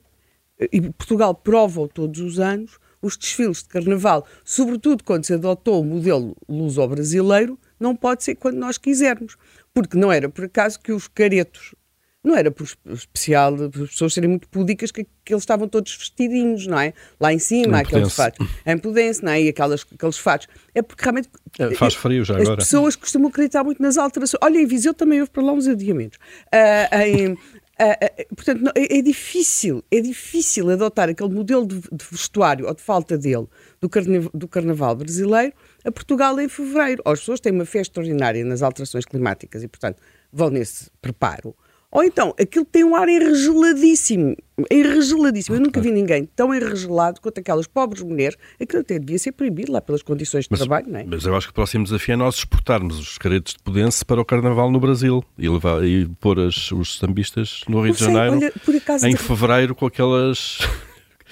e 0.58 0.80
Portugal 0.80 1.34
prova 1.34 1.88
todos 1.88 2.20
os 2.20 2.38
anos, 2.38 2.78
os 3.00 3.16
desfiles 3.16 3.62
de 3.62 3.68
carnaval, 3.68 4.26
sobretudo 4.44 5.02
quando 5.02 5.24
se 5.24 5.34
adotou 5.34 5.80
o 5.80 5.84
modelo 5.84 6.36
luso-brasileiro, 6.48 7.58
não 7.78 7.96
pode 7.96 8.22
ser 8.22 8.36
quando 8.36 8.56
nós 8.56 8.78
quisermos. 8.78 9.36
Porque 9.74 9.96
não 9.96 10.12
era 10.12 10.28
por 10.28 10.44
acaso 10.44 10.78
que 10.78 10.92
os 10.92 11.08
caretos, 11.08 11.74
não 12.22 12.36
era 12.36 12.50
por 12.50 12.68
especial, 12.86 13.54
as 13.54 13.90
pessoas 13.90 14.14
serem 14.14 14.30
muito 14.30 14.48
púdicas, 14.48 14.92
que, 14.92 15.04
que 15.24 15.32
eles 15.32 15.42
estavam 15.42 15.66
todos 15.66 15.96
vestidinhos, 15.96 16.66
não 16.66 16.78
é? 16.78 16.92
Lá 17.18 17.32
em 17.32 17.38
cima, 17.40 17.80
aqueles 17.80 18.14
fatos. 18.14 18.46
Em 18.64 18.78
Pudência, 18.78 19.24
não 19.24 19.32
é? 19.32 19.42
E 19.42 19.48
aquelas, 19.48 19.84
aqueles 19.92 20.18
fatos. 20.18 20.46
É 20.72 20.82
porque 20.82 21.02
realmente. 21.02 21.28
É, 21.58 21.74
faz 21.74 21.94
frio 21.94 22.24
já 22.24 22.36
as 22.36 22.42
agora. 22.42 22.62
As 22.62 22.68
pessoas 22.68 22.94
costumam 22.94 23.28
acreditar 23.28 23.64
muito 23.64 23.82
nas 23.82 23.98
alterações. 23.98 24.38
Olha, 24.40 24.58
em 24.58 24.66
Viseu 24.66 24.94
também 24.94 25.20
houve 25.20 25.32
para 25.32 25.42
lá 25.42 25.52
uns 25.52 25.66
adiamentos. 25.66 26.18
Uh, 26.54 26.96
em, 26.96 27.38
Uh, 27.82 28.36
portanto, 28.36 28.60
não, 28.60 28.72
é, 28.76 28.98
é, 28.98 29.02
difícil, 29.02 29.82
é 29.90 30.00
difícil 30.00 30.70
adotar 30.70 31.08
aquele 31.08 31.30
modelo 31.30 31.66
de, 31.66 31.80
de 31.80 32.04
vestuário 32.08 32.68
ou 32.68 32.74
de 32.74 32.80
falta 32.80 33.18
dele 33.18 33.48
do, 33.80 33.90
do 34.32 34.46
carnaval 34.46 34.94
brasileiro 34.94 35.52
a 35.84 35.90
Portugal 35.90 36.38
em 36.38 36.48
fevereiro. 36.48 37.02
As 37.04 37.18
pessoas 37.18 37.40
têm 37.40 37.52
uma 37.52 37.64
fé 37.64 37.80
extraordinária 37.80 38.44
nas 38.44 38.62
alterações 38.62 39.04
climáticas 39.04 39.64
e, 39.64 39.68
portanto, 39.68 40.00
vão 40.32 40.48
nesse 40.48 40.90
preparo. 41.00 41.56
Ou 41.92 42.02
então, 42.02 42.34
aquilo 42.40 42.64
tem 42.64 42.82
um 42.82 42.96
ar 42.96 43.06
enregeladíssimo. 43.06 44.34
Enregeladíssimo. 44.70 45.56
Eu 45.56 45.60
nunca 45.60 45.78
vi 45.78 45.90
ninguém 45.90 46.24
tão 46.24 46.54
enregelado 46.54 47.20
quanto 47.20 47.38
aquelas 47.38 47.66
pobres 47.66 48.02
mulheres. 48.02 48.38
Aquilo 48.58 48.80
até 48.80 48.98
devia 48.98 49.18
ser 49.18 49.32
proibido 49.32 49.70
lá 49.70 49.80
pelas 49.80 50.02
condições 50.02 50.44
de 50.44 50.48
Mas, 50.50 50.60
trabalho, 50.60 50.86
não 50.88 51.00
é? 51.00 51.04
mas 51.04 51.26
eu 51.26 51.36
acho 51.36 51.48
que 51.48 51.50
o 51.50 51.54
próximo 51.54 51.84
desafio 51.84 52.14
é 52.14 52.16
nós 52.16 52.36
exportarmos 52.36 52.98
os 52.98 53.18
caretos 53.18 53.52
de 53.52 53.58
Pudense 53.58 54.02
para 54.06 54.18
o 54.18 54.24
Carnaval 54.24 54.70
no 54.70 54.80
Brasil 54.80 55.22
e, 55.38 55.46
levar, 55.46 55.84
e 55.84 56.06
pôr 56.18 56.40
as, 56.40 56.72
os 56.72 56.96
sambistas 56.96 57.60
no 57.68 57.82
Rio 57.82 57.88
Não 57.88 57.92
de 57.92 57.98
sei, 57.98 58.06
Janeiro 58.14 58.36
olha, 58.36 58.78
acaso 58.78 59.06
em 59.06 59.14
fevereiro 59.14 59.74
com 59.74 59.84
aquelas. 59.84 60.60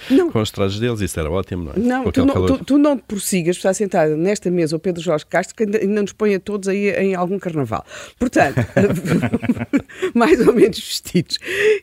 Não. 0.08 0.30
com 0.30 0.40
os 0.40 0.50
trajes 0.50 0.78
deles, 0.78 1.00
isso 1.00 1.18
era 1.18 1.30
ótimo, 1.30 1.64
não 1.64 1.72
é? 1.72 1.78
Não, 1.78 2.12
tu 2.12 2.24
não, 2.24 2.34
calor. 2.34 2.58
tu, 2.58 2.64
tu 2.64 2.78
não 2.78 2.96
te 2.96 3.02
prossigas, 3.02 3.56
está 3.56 3.74
sentado 3.74 4.16
nesta 4.16 4.50
mesa 4.50 4.76
o 4.76 4.78
Pedro 4.78 5.02
Jorge 5.02 5.26
Castro, 5.26 5.56
que 5.56 5.64
ainda, 5.64 5.78
ainda 5.78 6.02
nos 6.02 6.12
põe 6.12 6.34
a 6.34 6.40
todos 6.40 6.68
aí 6.68 6.90
em 6.90 7.14
algum 7.14 7.38
carnaval. 7.38 7.84
Portanto, 8.18 8.56
mais 10.14 10.46
ou 10.46 10.54
menos 10.54 10.78
vestidos. 10.78 11.38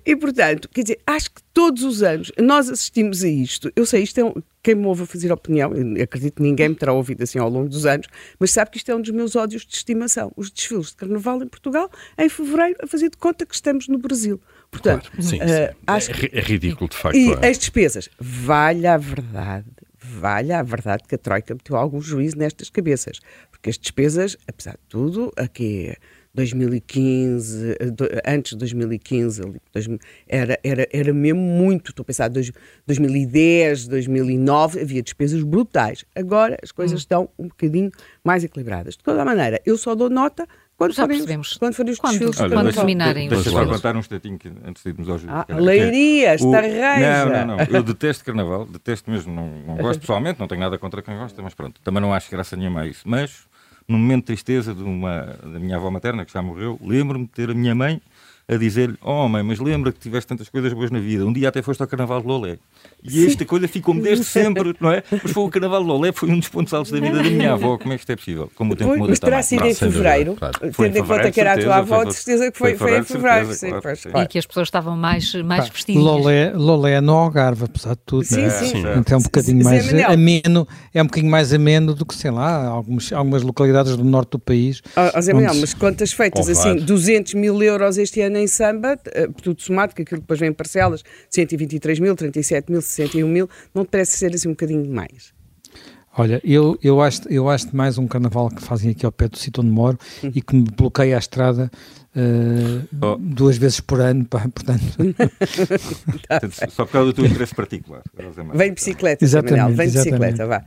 E, 0.06 0.15
portanto, 0.15 0.69
quer 0.69 0.82
dizer, 0.82 0.99
acho 1.06 1.32
que 1.32 1.41
todos 1.53 1.84
os 1.84 2.03
anos 2.03 2.32
nós 2.39 2.69
assistimos 2.69 3.23
a 3.23 3.27
isto. 3.27 3.71
Eu 3.75 3.86
sei, 3.86 4.03
isto 4.03 4.19
é 4.19 4.25
um, 4.25 4.34
quem 4.67 4.75
me 4.75 4.86
ouve 4.86 5.03
a 5.03 5.06
fazer 5.06 5.32
opinião, 5.32 5.71
acredito 6.03 6.36
que 6.36 6.41
ninguém 6.41 6.67
me 6.67 6.75
terá 6.75 6.91
ouvido 6.91 7.23
assim 7.23 7.39
ao 7.39 7.49
longo 7.49 7.69
dos 7.69 7.86
anos, 7.86 8.06
mas 8.38 8.51
sabe 8.51 8.69
que 8.69 8.75
isto 8.75 8.91
é 8.91 8.95
um 8.97 8.99
dos 8.99 9.12
meus 9.12 9.34
ódios 9.34 9.65
de 9.65 9.73
estimação. 9.73 10.30
Os 10.36 10.51
desfiles 10.51 10.88
de 10.88 10.97
carnaval 10.97 11.41
em 11.41 11.47
Portugal, 11.47 11.89
em 12.17 12.27
fevereiro, 12.27 12.75
a 12.84 12.86
fazer 12.86 13.10
de 13.10 13.15
conta 13.15 13.45
que 13.45 13.56
estamos 13.56 13.88
no 13.88 13.97
Brasil. 13.97 14.41
Portanto, 14.69 15.10
Claro, 15.10 15.23
sim, 15.23 15.39
eh, 15.39 15.69
sim. 15.69 15.77
acho 15.88 16.12
é, 16.12 16.13
que 16.13 16.38
é 16.38 16.41
ridículo, 16.41 16.89
de 16.89 16.97
facto. 16.97 17.15
e 17.15 17.32
é. 17.32 17.47
as 17.47 17.58
despesas. 17.58 18.10
Valha 18.19 18.95
a 18.95 18.97
verdade, 18.97 19.67
valha 19.97 20.60
a 20.60 20.63
verdade 20.63 21.03
que 21.08 21.15
a 21.15 21.17
Troika 21.17 21.53
meteu 21.53 21.77
algum 21.77 22.01
juízo 22.01 22.38
nestas 22.38 22.69
cabeças. 22.69 23.21
Porque 23.49 23.69
as 23.69 23.77
despesas, 23.77 24.36
apesar 24.45 24.73
de 24.73 24.86
tudo, 24.89 25.32
aqui 25.38 25.95
2015, 26.38 27.76
eh, 27.80 27.86
do- 27.91 28.08
antes 28.26 28.52
de 28.52 28.58
2015, 28.60 29.41
ali, 29.41 29.60
2000, 29.73 30.00
era, 30.28 30.60
era, 30.63 30.88
era 30.91 31.13
mesmo 31.13 31.39
muito. 31.41 31.89
Estou 31.91 32.04
a 32.04 32.06
pensar, 32.06 32.28
dois- 32.30 32.52
2010, 32.86 33.88
2009, 33.88 34.80
havia 34.82 35.02
despesas 35.02 35.43
brutais. 35.43 36.06
Agora 36.15 36.58
as 36.63 36.69
Hum. 36.69 36.73
coisas 36.76 37.00
estão 37.00 37.30
um 37.38 37.47
bocadinho 37.47 37.91
mais 38.23 38.43
equilibradas. 38.43 38.95
De 38.95 39.04
toda 39.04 39.21
a 39.21 39.26
maneira, 39.26 39.62
eu 39.65 39.78
só 39.78 39.95
dou 39.95 40.10
nota 40.10 40.47
quando 40.78 40.93
Já 40.93 41.04
forem, 41.04 41.17
percebemos. 41.17 41.52
os, 41.52 41.58
quando 41.58 41.73
forem 41.73 41.91
os 41.91 41.97
Quando- 42.00 42.12
desfiles 42.12 42.36
de 42.36 42.41
quando 42.43 42.50
carnaval. 42.52 42.73
terminarem 42.73 43.30
Deixa 43.30 43.50
os 43.50 43.54
só 43.56 43.65
contar 43.65 43.95
um 43.95 44.00
instantinho 44.00 44.38
que- 44.38 44.52
antes 44.63 44.84
de 44.84 44.89
irmos 44.89 45.10
ao 45.10 45.17
juízo. 45.17 45.34
Ah, 45.36 45.45
Leiria, 45.58 46.32
o- 46.34 46.36
estarreja. 46.36 47.26
Não, 47.26 47.47
não, 47.47 47.58
não. 47.58 47.63
Eu 47.65 47.82
detesto 47.84 48.23
carnaval, 48.23 48.65
detesto 48.65 49.10
mesmo. 49.10 49.34
Não, 49.34 49.47
não 49.65 49.78
gosto 49.82 50.00
pessoalmente, 50.02 50.39
não 50.39 50.47
tenho 50.47 50.62
nada 50.62 50.78
contra 50.78 51.02
quem 51.02 51.17
gosta, 51.17 51.41
mas 51.41 51.56
pronto. 51.56 51.82
Também 51.82 52.00
não 52.02 52.13
acho 52.13 52.30
graça 52.30 52.56
nenhuma 52.56 52.82
a 52.82 52.88
isso. 52.88 53.02
Mas, 53.06 53.47
num 53.88 53.97
momento 53.97 54.19
de 54.19 54.26
tristeza 54.26 54.76
de 54.76 54.84
uma, 54.84 55.21
da 55.21 55.60
minha 55.60 55.78
avó 55.78 55.89
materna, 55.89 56.26
que 56.26 56.34
já 56.34 56.41
morreu, 56.41 56.78
lembro-me 56.84 57.26
de 57.26 57.32
ter 57.32 57.50
a 57.50 57.54
minha 57.54 57.73
mãe 57.73 58.02
a 58.49 58.55
dizer-lhe: 58.55 58.95
Oh, 59.01 59.27
mãe, 59.27 59.43
mas 59.43 59.60
lembra 59.60 59.91
que 59.91 59.99
tiveste 59.99 60.27
tantas 60.27 60.47
coisas 60.47 60.71
boas 60.71 60.89
na 60.89 60.99
vida. 60.99 61.25
Um 61.25 61.33
dia 61.33 61.49
até 61.49 61.62
foste 61.62 61.81
ao 61.81 61.88
Carnaval 61.88 62.21
de 62.21 62.27
Lolé. 62.27 62.57
E 63.03 63.25
esta 63.25 63.45
coisa 63.45 63.67
ficou-me 63.67 64.01
desde 64.01 64.23
sempre, 64.23 64.73
não 64.79 64.91
é? 64.91 65.03
Mas 65.12 65.31
foi 65.31 65.43
o 65.43 65.49
Carnaval 65.49 65.81
de 65.81 65.88
Lolé, 65.88 66.12
foi 66.12 66.29
um 66.29 66.39
dos 66.39 66.47
pontos 66.47 66.73
altos 66.73 66.91
da 66.91 66.99
vida 66.99 67.17
da 67.17 67.23
minha 67.23 67.53
avó. 67.53 67.77
Como 67.77 67.93
é 67.93 67.97
que 67.97 68.01
isto 68.01 68.12
é 68.12 68.15
possível? 68.15 68.51
Como 68.55 68.73
o 68.73 68.75
tempo 68.75 68.95
muda 68.95 69.10
mas 69.10 69.19
terá 69.19 69.41
sido 69.41 69.65
em 69.65 69.73
fevereiro, 69.73 70.36
claro. 70.36 70.60
Tendo 70.60 70.97
em 70.97 71.03
conta 71.03 71.31
que 71.31 71.41
era 71.41 71.53
a 71.53 71.57
tua 71.57 71.75
avó, 71.77 72.03
de 72.03 72.13
certeza 72.13 72.51
que 72.51 72.57
foi 72.57 72.75
foi, 72.75 72.91
em 72.91 72.93
foi 72.93 72.99
em 72.99 73.03
fevereiro, 73.03 73.53
Sim, 73.53 73.71
sim. 73.95 74.10
E 74.15 74.27
que 74.27 74.38
as 74.39 74.45
pessoas 74.45 74.67
estavam 74.67 74.95
mais, 74.95 75.33
mais 75.36 75.69
vestidas. 75.69 76.01
Lolé, 76.01 76.51
Lolé 76.53 76.93
é 76.93 77.01
no 77.01 77.13
Algarve, 77.13 77.65
apesar 77.65 77.91
de 77.91 78.01
tudo. 78.05 78.23
Sim, 78.23 78.41
né? 78.41 78.49
sim. 78.49 78.65
sim. 78.67 78.83
Então 78.97 79.17
é 79.17 79.19
um 79.19 79.23
bocadinho 79.23 79.63
mais 79.63 79.93
ameno, 80.03 80.67
é 80.93 81.01
um 81.01 81.05
bocadinho 81.05 81.31
mais 81.31 81.53
ameno 81.53 81.93
do 81.93 82.05
que, 82.05 82.15
sei 82.15 82.31
lá, 82.31 82.65
algumas, 82.65 83.12
algumas 83.12 83.43
localidades 83.43 83.95
do 83.95 84.03
norte 84.03 84.31
do 84.31 84.39
país. 84.39 84.81
Ó, 84.95 85.12
ó 85.13 85.21
Zé 85.21 85.33
Manuel, 85.33 85.51
onde- 85.51 85.62
mas 85.62 85.73
contas 85.73 86.13
feitas 86.13 86.47
assim, 86.49 86.77
200 86.77 87.33
mil 87.33 87.62
euros 87.62 87.97
este 87.97 88.21
ano 88.21 88.37
em 88.38 88.47
samba, 88.47 88.97
eh, 89.08 89.28
tudo 89.41 89.62
somado, 89.62 89.93
que 89.95 90.02
aquilo 90.02 90.21
depois 90.21 90.39
vem 90.39 90.50
em 90.50 90.54
parcelas, 90.54 91.04
123 91.30 92.00
mil, 92.00 92.15
37 92.15 92.71
mil, 92.71 92.82
61 92.82 93.28
mil, 93.28 93.50
não 93.73 93.84
te 93.86 93.89
parece 93.89 94.17
ser 94.17 94.34
assim 94.34 94.47
um 94.47 94.52
bocadinho 94.52 94.84
demais? 94.84 95.34
Olha, 96.19 96.41
eu, 96.43 96.80
eu, 96.82 97.00
acho, 97.00 97.30
eu 97.30 97.47
acho 97.47 97.76
mais 97.76 98.00
um 98.00 98.08
carnaval 98.08 98.50
que 98.50 98.60
fazem 98.62 98.89
aqui 98.89 99.06
ao 99.06 99.12
pé 99.12 99.28
do 99.28 99.38
sítio 99.38 99.62
onde 99.62 99.71
moro 99.71 100.00
e 100.34 100.41
que 100.41 100.56
me 100.56 100.63
bloqueia 100.63 101.15
a 101.15 101.19
estrada 101.19 101.69
eh, 102.15 102.88
Oh. 103.00 103.15
duas 103.19 103.58
vezes 103.58 103.80
por 103.80 104.02
ano, 104.02 104.26
pá, 104.26 104.39
portanto... 104.50 104.82
Portanto, 106.06 106.71
Só 106.71 106.86
por 106.86 106.91
causa 106.91 107.12
do 107.12 107.13
teu 107.13 107.26
interesse 107.26 107.54
particular. 107.54 108.02
Vem 108.56 108.69
de 108.69 108.73
bicicleta, 108.76 109.23
Exatamente, 109.23 109.60
Manuel, 109.60 109.78
vem 109.78 109.88
de 109.89 109.97
exatamente. 109.97 110.19
bicicleta, 110.32 110.47
vá. 110.47 110.65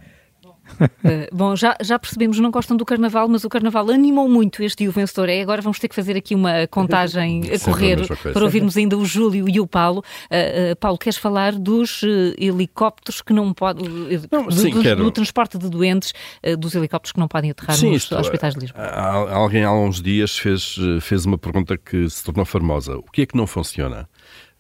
Uh, 0.80 1.26
bom, 1.33 1.56
já, 1.56 1.76
já 1.83 1.98
percebemos, 1.98 2.38
não 2.38 2.50
gostam 2.50 2.76
do 2.76 2.85
carnaval, 2.85 3.28
mas 3.28 3.44
o 3.44 3.48
carnaval 3.48 3.90
animou 3.90 4.28
muito 4.28 4.62
este 4.62 4.85
e 4.85 4.88
o 4.88 4.92
vencedor 4.92 5.28
é. 5.28 5.40
Agora 5.40 5.61
vamos 5.62 5.78
ter 5.78 5.88
que 5.88 5.94
fazer 5.94 6.16
aqui 6.16 6.35
uma 6.35 6.66
contagem 6.68 7.42
a 7.52 7.56
a 7.56 7.59
correr 7.61 8.06
coisa. 8.06 8.33
para 8.33 8.44
ouvirmos 8.44 8.76
ainda 8.76 8.96
o 8.96 9.04
Júlio 9.04 9.48
e 9.48 9.61
o 9.61 9.66
Paulo. 9.66 10.00
Uh, 10.30 10.72
uh, 10.72 10.76
Paulo, 10.76 10.98
queres 10.98 11.18
falar 11.18 11.52
dos 11.52 12.02
helicópteros 12.38 13.22
que 13.22 13.33
não 13.33 13.52
podem. 13.52 13.87
do, 13.87 14.52
sim, 14.52 14.70
do- 14.70 14.83
quero. 14.83 15.02
do 15.04 15.11
transporte 15.11 15.59
de 15.59 15.68
doentes, 15.68 16.12
dos 16.59 16.74
helicópteros 16.74 17.12
que 17.12 17.18
não 17.20 17.28
podem 17.28 17.50
aterrar 17.50 17.76
Sim, 17.76 17.88
nos 17.92 18.02
isto 18.02 18.14
é, 18.14 18.20
hospitais 18.20 18.54
de 18.54 18.61
Lisboa. 18.61 18.85
Alguém 18.85 19.64
há 19.64 19.72
uns 19.72 20.00
dias 20.00 20.38
fez, 20.38 20.76
fez 21.00 21.24
uma 21.24 21.38
pergunta 21.38 21.76
que 21.76 22.09
se 22.09 22.24
tornou 22.24 22.44
famosa. 22.44 22.96
O 22.96 23.02
que 23.11 23.22
é 23.22 23.26
que 23.26 23.37
não 23.37 23.46
funciona? 23.46 24.09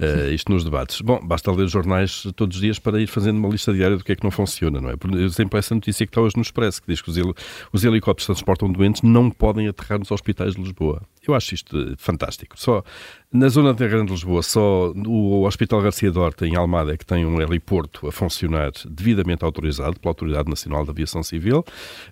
Eh, 0.00 0.30
isto 0.32 0.50
nos 0.50 0.64
debates. 0.64 1.02
Bom, 1.02 1.20
basta 1.22 1.52
ler 1.52 1.64
os 1.64 1.72
jornais 1.72 2.26
todos 2.34 2.56
os 2.56 2.62
dias 2.62 2.78
para 2.78 2.98
ir 2.98 3.06
fazendo 3.06 3.36
uma 3.36 3.48
lista 3.50 3.70
diária 3.70 3.98
do 3.98 4.02
que 4.02 4.12
é 4.12 4.16
que 4.16 4.24
não 4.24 4.30
funciona, 4.30 4.80
não 4.80 4.88
é? 4.88 4.96
Por 4.96 5.14
exemplo, 5.14 5.58
essa 5.58 5.74
notícia 5.74 6.06
que 6.06 6.10
está 6.10 6.22
hoje 6.22 6.36
no 6.36 6.42
Expresso, 6.42 6.80
que 6.80 6.88
diz 6.88 7.02
que 7.02 7.10
os, 7.10 7.16
os 7.70 7.84
helicópteros 7.84 8.26
que 8.26 8.32
transportam 8.32 8.72
doentes 8.72 9.02
não 9.02 9.30
podem 9.30 9.68
aterrar 9.68 9.98
nos 9.98 10.10
hospitais 10.10 10.54
de 10.54 10.62
Lisboa. 10.62 11.02
Eu 11.26 11.34
acho 11.34 11.54
isto 11.54 11.78
eh, 11.78 11.94
fantástico. 11.98 12.58
Só 12.58 12.82
na 13.32 13.48
zona 13.48 13.72
da 13.72 13.86
Grande 13.86 14.10
Lisboa, 14.10 14.42
só 14.42 14.90
o 15.06 15.44
Hospital 15.46 15.80
Garcia 15.82 16.10
Dorta, 16.10 16.48
em 16.48 16.56
Almada, 16.56 16.96
que 16.96 17.06
tem 17.06 17.24
um 17.24 17.40
heliporto 17.40 18.08
a 18.08 18.10
funcionar 18.12 18.72
devidamente 18.88 19.44
autorizado 19.44 20.00
pela 20.00 20.10
Autoridade 20.10 20.48
Nacional 20.50 20.82
de 20.84 20.90
Aviação 20.90 21.22
Civil. 21.22 21.64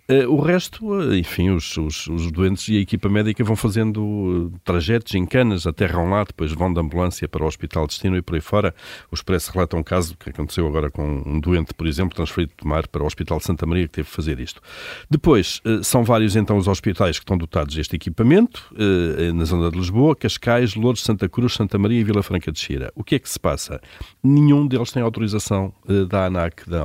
Eh, 0.06 0.28
o 0.28 0.38
resto, 0.40 1.00
eh, 1.12 1.18
enfim, 1.18 1.50
os, 1.50 1.76
os- 1.76 2.06
os 2.06 2.30
doentes 2.30 2.68
e 2.68 2.76
a 2.76 2.80
equipa 2.80 3.08
médica 3.08 3.42
vão 3.42 3.56
fazendo 3.56 4.52
eh, 4.54 4.58
trajetos 4.64 5.12
em 5.16 5.26
canas, 5.26 5.66
aterram 5.66 6.08
lá, 6.08 6.22
depois 6.22 6.52
vão 6.52 6.72
de 6.72 6.78
ambulância 6.78 7.26
para 7.26 7.42
o 7.42 7.48
Hospital 7.48 7.88
de 7.88 7.94
Destino 7.94 8.16
e 8.16 8.22
por 8.22 8.36
aí 8.36 8.40
fora. 8.40 8.72
O 9.10 9.14
Expresso 9.16 9.50
relata 9.52 9.76
um 9.76 9.82
caso 9.82 10.16
que 10.16 10.30
aconteceu 10.30 10.68
agora 10.68 10.88
com 10.88 11.24
um 11.26 11.40
doente, 11.40 11.74
por 11.74 11.88
exemplo, 11.88 12.14
transferido 12.14 12.52
de 12.62 12.64
Mar 12.64 12.86
para 12.86 13.02
o 13.02 13.06
Hospital 13.06 13.40
Santa 13.40 13.66
Maria, 13.66 13.88
que 13.88 13.94
teve 13.94 14.08
que 14.08 14.14
fazer 14.14 14.38
isto. 14.38 14.62
Depois, 15.10 15.60
são 15.82 16.04
vários 16.04 16.36
então 16.36 16.56
os 16.56 16.68
hospitais 16.68 17.18
que 17.18 17.24
estão 17.24 17.36
dotados 17.36 17.74
deste 17.74 17.96
equipamento, 17.96 18.72
na 19.34 19.44
zona 19.44 19.68
de 19.68 19.76
Lisboa, 19.76 20.14
Cascais, 20.14 20.76
Louros, 20.76 21.07
Santa 21.08 21.26
Cruz, 21.26 21.54
Santa 21.54 21.78
Maria 21.78 22.00
e 22.00 22.04
Vila 22.04 22.22
Franca 22.22 22.52
de 22.52 22.58
Xira. 22.58 22.92
O 22.94 23.02
que 23.02 23.14
é 23.14 23.18
que 23.18 23.28
se 23.28 23.40
passa? 23.40 23.80
Nenhum 24.22 24.66
deles 24.66 24.92
tem 24.92 25.02
autorização 25.02 25.72
eh, 25.88 26.04
da 26.04 26.26
ANAC, 26.26 26.68
da 26.68 26.82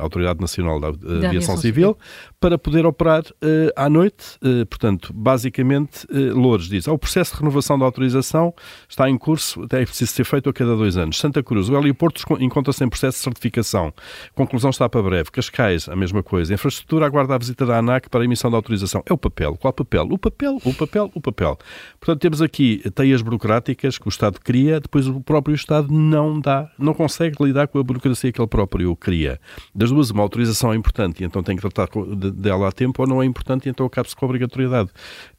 Autoridade 0.00 0.40
Nacional 0.40 0.80
da, 0.80 0.88
eh, 0.88 0.90
Aviação, 0.90 1.28
Aviação 1.28 1.56
Civil, 1.56 1.96
para 2.40 2.58
poder 2.58 2.84
operar 2.84 3.22
eh, 3.40 3.72
à 3.76 3.88
noite. 3.88 4.38
Portanto, 4.68 5.12
basicamente, 5.14 6.04
eh, 6.10 6.32
Louros 6.32 6.68
diz, 6.68 6.88
"Ah, 6.88 6.92
o 6.92 6.98
processo 6.98 7.34
de 7.34 7.38
renovação 7.38 7.78
da 7.78 7.84
autorização 7.84 8.52
está 8.88 9.08
em 9.08 9.16
curso, 9.16 9.62
é 9.70 9.84
preciso 9.84 10.12
ser 10.12 10.24
feito 10.24 10.50
a 10.50 10.52
cada 10.52 10.74
dois 10.74 10.96
anos. 10.96 11.18
Santa 11.18 11.42
Cruz, 11.42 11.68
o 11.68 11.76
heliporto 11.78 12.22
encontra-se 12.40 12.82
em 12.82 12.88
processo 12.88 13.18
de 13.18 13.24
certificação. 13.24 13.92
Conclusão 14.34 14.70
está 14.70 14.88
para 14.88 15.02
breve. 15.02 15.30
Cascais, 15.30 15.88
a 15.88 15.94
mesma 15.94 16.22
coisa. 16.22 16.52
Infraestrutura 16.52 17.06
aguarda 17.06 17.36
a 17.36 17.38
visita 17.38 17.64
da 17.64 17.78
ANAC 17.78 18.08
para 18.08 18.22
a 18.22 18.24
emissão 18.24 18.50
da 18.50 18.56
autorização. 18.56 19.02
É 19.06 19.12
o 19.12 19.18
papel. 19.18 19.56
Qual 19.56 19.72
papel? 19.72 20.08
O 20.10 20.18
papel, 20.18 20.58
o 20.64 20.74
papel, 20.74 21.10
o 21.14 21.20
papel. 21.20 21.58
Portanto, 22.00 22.20
temos 22.20 22.42
aqui 22.42 22.82
teias 22.94 23.22
burocráticas 23.22 23.59
que 23.60 23.86
o 24.06 24.08
Estado 24.08 24.38
cria, 24.40 24.80
depois 24.80 25.06
o 25.06 25.20
próprio 25.20 25.54
Estado 25.54 25.92
não 25.92 26.40
dá, 26.40 26.70
não 26.78 26.94
consegue 26.94 27.42
lidar 27.44 27.68
com 27.68 27.78
a 27.78 27.82
burocracia 27.82 28.32
que 28.32 28.40
ele 28.40 28.48
próprio 28.48 28.94
cria. 28.96 29.40
Das 29.74 29.90
duas, 29.90 30.10
uma 30.10 30.22
autorização 30.22 30.72
é 30.72 30.76
importante 30.76 31.22
e 31.22 31.26
então 31.26 31.42
tem 31.42 31.56
que 31.56 31.62
tratar 31.62 31.88
dela 32.34 32.68
a 32.68 32.72
tempo, 32.72 33.02
ou 33.02 33.08
não 33.08 33.22
é 33.22 33.26
importante 33.26 33.66
e 33.66 33.70
então 33.70 33.86
acaba-se 33.86 34.14
com 34.14 34.24
a 34.24 34.28
obrigatoriedade. 34.28 34.90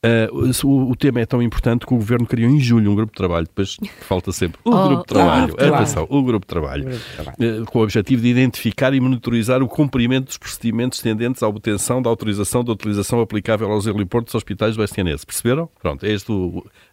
Ah, 0.03 0.29
o, 0.31 0.91
o 0.91 0.95
tema 0.95 1.21
é 1.21 1.25
tão 1.25 1.41
importante 1.41 1.85
que 1.85 1.93
o 1.93 1.97
Governo 1.97 2.25
criou 2.25 2.49
em 2.49 2.59
julho 2.59 2.91
um 2.91 2.95
grupo 2.95 3.11
de 3.11 3.17
trabalho, 3.17 3.45
depois 3.45 3.77
falta 4.01 4.31
sempre 4.31 4.59
o 4.63 4.71
Oh, 4.81 4.87
grupo 4.87 5.01
de 5.01 5.07
trabalho. 5.07 5.55
Atenção, 5.75 6.07
o 6.09 6.23
grupo 6.23 6.45
de 6.45 6.47
trabalho. 6.47 6.83
Grupo 6.85 6.99
de 6.99 7.15
trabalho. 7.15 7.37
Eh, 7.39 7.65
com 7.65 7.79
o 7.79 7.83
objetivo 7.83 8.21
de 8.21 8.29
identificar 8.29 8.93
e 8.93 8.99
monitorizar 8.99 9.61
o 9.61 9.67
cumprimento 9.67 10.25
dos 10.25 10.37
procedimentos 10.37 10.99
tendentes 10.99 11.43
à 11.43 11.47
obtenção 11.47 12.01
da 12.01 12.09
autorização 12.09 12.63
de 12.63 12.71
utilização 12.71 13.19
aplicável 13.19 13.71
aos 13.71 13.85
heliportos 13.85 14.31
dos 14.31 14.35
hospitais 14.35 14.75
do 14.75 14.83
SNS. 14.83 15.25
Perceberam? 15.25 15.69
Pronto, 15.81 16.05
é 16.05 16.13
esta 16.13 16.31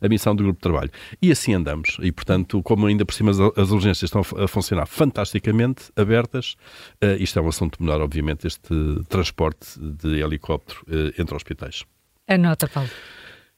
a 0.00 0.08
missão 0.08 0.34
do 0.34 0.42
grupo 0.42 0.58
de 0.58 0.62
trabalho. 0.62 0.90
E 1.20 1.32
assim 1.32 1.54
andamos. 1.54 1.96
E, 2.00 2.12
portanto, 2.12 2.62
como 2.62 2.86
ainda 2.86 3.04
por 3.04 3.12
cima 3.12 3.30
as, 3.30 3.38
as 3.40 3.70
urgências 3.70 4.04
estão 4.04 4.20
a 4.20 4.46
funcionar 4.46 4.86
fantasticamente 4.86 5.90
abertas, 5.96 6.56
eh, 7.00 7.16
isto 7.18 7.38
é 7.38 7.42
um 7.42 7.48
assunto 7.48 7.82
menor, 7.82 8.00
obviamente, 8.00 8.46
este 8.46 8.74
transporte 9.08 9.78
de 9.78 10.20
helicóptero 10.20 10.80
eh, 10.88 11.20
entre 11.20 11.34
hospitais. 11.34 11.84
Anota, 12.28 12.68
Paulo. 12.68 12.90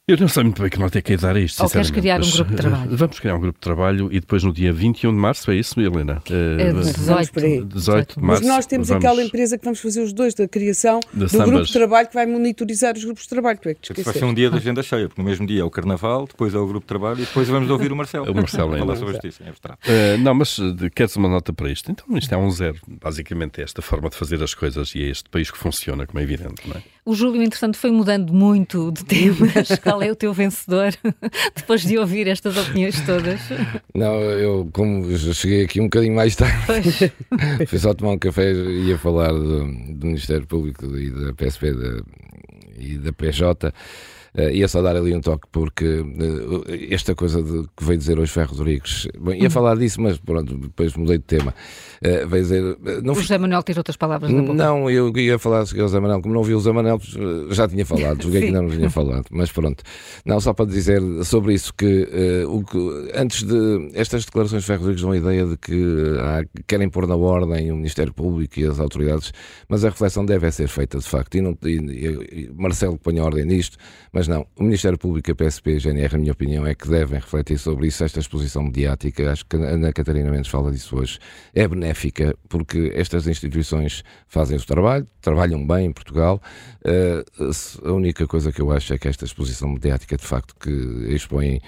Eu 0.08 0.16
não 0.16 0.26
sei 0.26 0.42
muito 0.42 0.60
bem 0.60 0.68
que 0.68 0.78
nota 0.78 0.98
é 0.98 1.02
que 1.02 1.12
é 1.12 1.16
dar 1.16 1.36
a 1.36 1.40
isto. 1.40 1.62
Ou 1.62 1.70
queres 1.70 1.90
criar 1.90 2.20
um 2.20 2.28
grupo 2.28 2.50
de 2.50 2.56
trabalho? 2.56 2.96
Vamos 2.96 3.20
criar 3.20 3.36
um 3.36 3.40
grupo 3.40 3.58
de 3.58 3.60
trabalho 3.62 4.08
e 4.10 4.18
depois 4.18 4.42
no 4.42 4.52
dia 4.52 4.72
21 4.72 5.10
de 5.10 5.16
março, 5.16 5.50
é 5.52 5.54
isso, 5.54 5.80
Helena? 5.80 6.20
É 6.28 6.72
18. 6.72 7.64
18 7.66 8.20
de 8.20 8.26
março. 8.26 8.42
Mas 8.42 8.52
nós 8.52 8.66
temos 8.66 8.88
vamos... 8.88 9.04
aquela 9.04 9.22
empresa 9.22 9.56
que 9.56 9.64
vamos 9.64 9.78
fazer 9.78 10.02
os 10.02 10.12
dois, 10.12 10.34
da 10.34 10.48
criação 10.48 10.98
Da 11.12 11.26
do 11.26 11.28
Sambas. 11.28 11.48
grupo 11.48 11.66
de 11.66 11.72
trabalho 11.72 12.08
que 12.08 12.14
vai 12.14 12.26
monitorizar 12.26 12.96
os 12.96 13.04
grupos 13.04 13.22
de 13.22 13.28
trabalho. 13.28 13.58
Tu 13.60 13.68
é 13.68 13.74
que 13.74 13.94
te 13.94 14.02
Vai 14.02 14.14
ser 14.14 14.24
um 14.24 14.34
dia 14.34 14.50
de 14.50 14.56
agenda 14.56 14.82
cheia, 14.82 15.06
porque 15.06 15.22
no 15.22 15.28
mesmo 15.28 15.46
dia 15.46 15.60
é 15.60 15.64
o 15.64 15.70
Carnaval, 15.70 16.26
depois 16.26 16.54
é 16.54 16.58
o 16.58 16.66
grupo 16.66 16.84
de 16.84 16.88
trabalho 16.88 17.18
e 17.18 17.24
depois 17.26 17.48
vamos 17.48 17.70
ouvir 17.70 17.92
o 17.92 17.96
Marcelo. 17.96 18.28
O 18.30 18.34
Marcelo 18.34 18.72
ainda. 18.72 18.86
Falar 18.86 18.96
sobre 18.96 19.12
justiça 19.12 19.44
abstrato. 19.48 19.88
Uh, 19.88 20.18
não, 20.18 20.34
mas 20.34 20.58
uh, 20.58 20.74
queres 20.92 21.14
uma 21.14 21.28
nota 21.28 21.52
para 21.52 21.70
isto? 21.70 21.88
Então 21.90 22.18
isto 22.18 22.34
é 22.34 22.36
um 22.36 22.50
zero. 22.50 22.78
Basicamente 22.88 23.60
é 23.60 23.64
esta 23.64 23.80
forma 23.80 24.10
de 24.10 24.16
fazer 24.16 24.42
as 24.42 24.54
coisas 24.54 24.92
e 24.96 25.02
é 25.04 25.06
este 25.06 25.28
país 25.28 25.52
que 25.52 25.58
funciona, 25.58 26.04
como 26.04 26.18
é 26.18 26.22
evidente, 26.22 26.66
não 26.66 26.76
é? 26.76 26.82
O 27.10 27.14
Júlio, 27.16 27.42
entretanto, 27.42 27.76
foi 27.76 27.90
mudando 27.90 28.32
muito 28.32 28.92
de 28.92 29.04
temas. 29.04 29.68
Qual 29.82 30.00
é 30.00 30.12
o 30.12 30.14
teu 30.14 30.32
vencedor? 30.32 30.94
Depois 31.56 31.82
de 31.82 31.98
ouvir 31.98 32.28
estas 32.28 32.56
opiniões 32.56 33.00
todas. 33.04 33.40
Não, 33.92 34.14
eu 34.20 34.68
como 34.72 35.16
cheguei 35.34 35.64
aqui 35.64 35.80
um 35.80 35.84
bocadinho 35.84 36.14
mais 36.14 36.36
tarde, 36.36 36.54
Pois. 36.66 37.66
fui 37.68 37.78
só 37.80 37.92
tomar 37.94 38.12
um 38.12 38.18
café 38.18 38.52
e 38.52 38.90
ia 38.90 38.96
falar 38.98 39.32
do, 39.32 39.64
do 39.94 40.06
Ministério 40.06 40.46
Público 40.46 40.86
e 40.96 41.10
da 41.10 41.32
PSP 41.34 41.72
da- 41.72 42.02
e 42.78 42.96
da 42.98 43.12
PJ. 43.12 43.72
Eh, 44.34 44.54
ia 44.56 44.68
só 44.68 44.80
dar 44.80 44.94
ali 44.96 45.14
um 45.14 45.20
toque 45.20 45.48
porque 45.50 45.84
eh, 45.84 46.88
esta 46.94 47.14
coisa 47.14 47.42
de, 47.42 47.64
que 47.76 47.84
veio 47.84 47.98
dizer 47.98 48.18
hoje 48.18 48.30
Ferro 48.30 48.54
Rodrigues, 48.54 49.08
bom, 49.18 49.32
ia 49.32 49.50
falar 49.50 49.76
disso, 49.76 50.00
mas 50.00 50.18
pronto, 50.18 50.56
depois 50.56 50.94
mudei 50.94 51.18
de 51.18 51.24
tema. 51.24 51.52
Eh, 52.00 52.24
veio 52.26 52.42
dizer, 52.42 52.76
não 53.02 53.12
O 53.12 53.20
José 53.20 53.38
Manuel 53.38 53.62
tira 53.62 53.80
outras 53.80 53.96
palavras 53.96 54.32
da 54.32 54.40
boca. 54.40 54.54
não, 54.54 54.88
eu 54.88 55.12
ia 55.16 55.38
falar 55.38 55.66
sobre 55.66 55.82
o 55.82 55.88
Zé 55.88 55.98
Manel, 55.98 56.22
como 56.22 56.34
não 56.34 56.44
vi 56.44 56.54
o 56.54 56.74
Manel, 56.74 57.00
eh, 57.16 57.54
já 57.54 57.66
tinha 57.66 57.84
falado, 57.84 58.22
joguei 58.22 58.42
que 58.42 58.50
não 58.52 58.68
tinha 58.68 58.88
falado, 58.88 59.26
mas 59.30 59.50
pronto. 59.50 59.82
Não, 60.24 60.40
só 60.40 60.52
para 60.52 60.66
dizer 60.66 61.02
sobre 61.24 61.54
isso 61.54 61.74
que, 61.74 62.08
o 62.46 62.62
que 62.62 63.10
antes 63.14 63.42
de 63.42 63.90
estas 63.94 64.24
declarações 64.24 64.62
de 64.62 64.66
Ferro 64.66 64.80
Rodrigues 64.80 65.02
dão 65.02 65.10
a 65.10 65.16
ideia 65.16 65.46
de 65.46 65.56
que 65.56 65.74
querem 66.66 66.88
pôr 66.88 67.06
na 67.06 67.16
ordem 67.16 67.72
o 67.72 67.76
Ministério 67.76 68.14
Público 68.14 68.60
e 68.60 68.64
as 68.64 68.78
autoridades, 68.78 69.32
mas 69.68 69.84
a 69.84 69.88
reflexão 69.88 70.24
deve 70.24 70.46
é 70.46 70.50
ser 70.50 70.68
feita 70.68 70.98
de 70.98 71.06
facto, 71.08 71.36
e, 71.36 71.40
não, 71.40 71.56
e, 71.64 71.74
e- 71.76 72.50
Marcelo 72.54 72.98
põe 72.98 73.20
ordem 73.20 73.44
nisto, 73.44 73.76
mas 74.12 74.19
não, 74.28 74.46
o 74.56 74.62
Ministério 74.62 74.98
Público 74.98 75.30
a 75.30 75.34
PSP 75.34 75.76
a 75.76 75.78
GNR, 75.78 76.14
a 76.14 76.18
minha 76.18 76.32
opinião, 76.32 76.66
é 76.66 76.74
que 76.74 76.88
devem 76.88 77.18
refletir 77.18 77.58
sobre 77.58 77.86
isso, 77.86 78.02
esta 78.02 78.18
exposição 78.18 78.64
mediática, 78.64 79.30
acho 79.30 79.44
que 79.46 79.56
a 79.56 79.60
Ana 79.60 79.92
Catarina 79.92 80.30
Mendes 80.30 80.50
fala 80.50 80.70
disso 80.72 80.96
hoje, 80.96 81.18
é 81.54 81.66
benéfica, 81.66 82.36
porque 82.48 82.92
estas 82.94 83.26
instituições 83.26 84.02
fazem 84.26 84.56
o 84.56 84.64
trabalho, 84.64 85.06
trabalham 85.20 85.66
bem 85.66 85.86
em 85.86 85.92
Portugal. 85.92 86.40
Eh, 86.84 87.24
a 87.84 87.92
única 87.92 88.26
coisa 88.26 88.50
que 88.50 88.60
eu 88.60 88.70
acho 88.72 88.92
é 88.92 88.98
que 88.98 89.08
esta 89.08 89.24
exposição 89.24 89.68
mediática, 89.68 90.16
de 90.16 90.24
facto, 90.24 90.54
que 90.58 90.70
expõem 91.14 91.60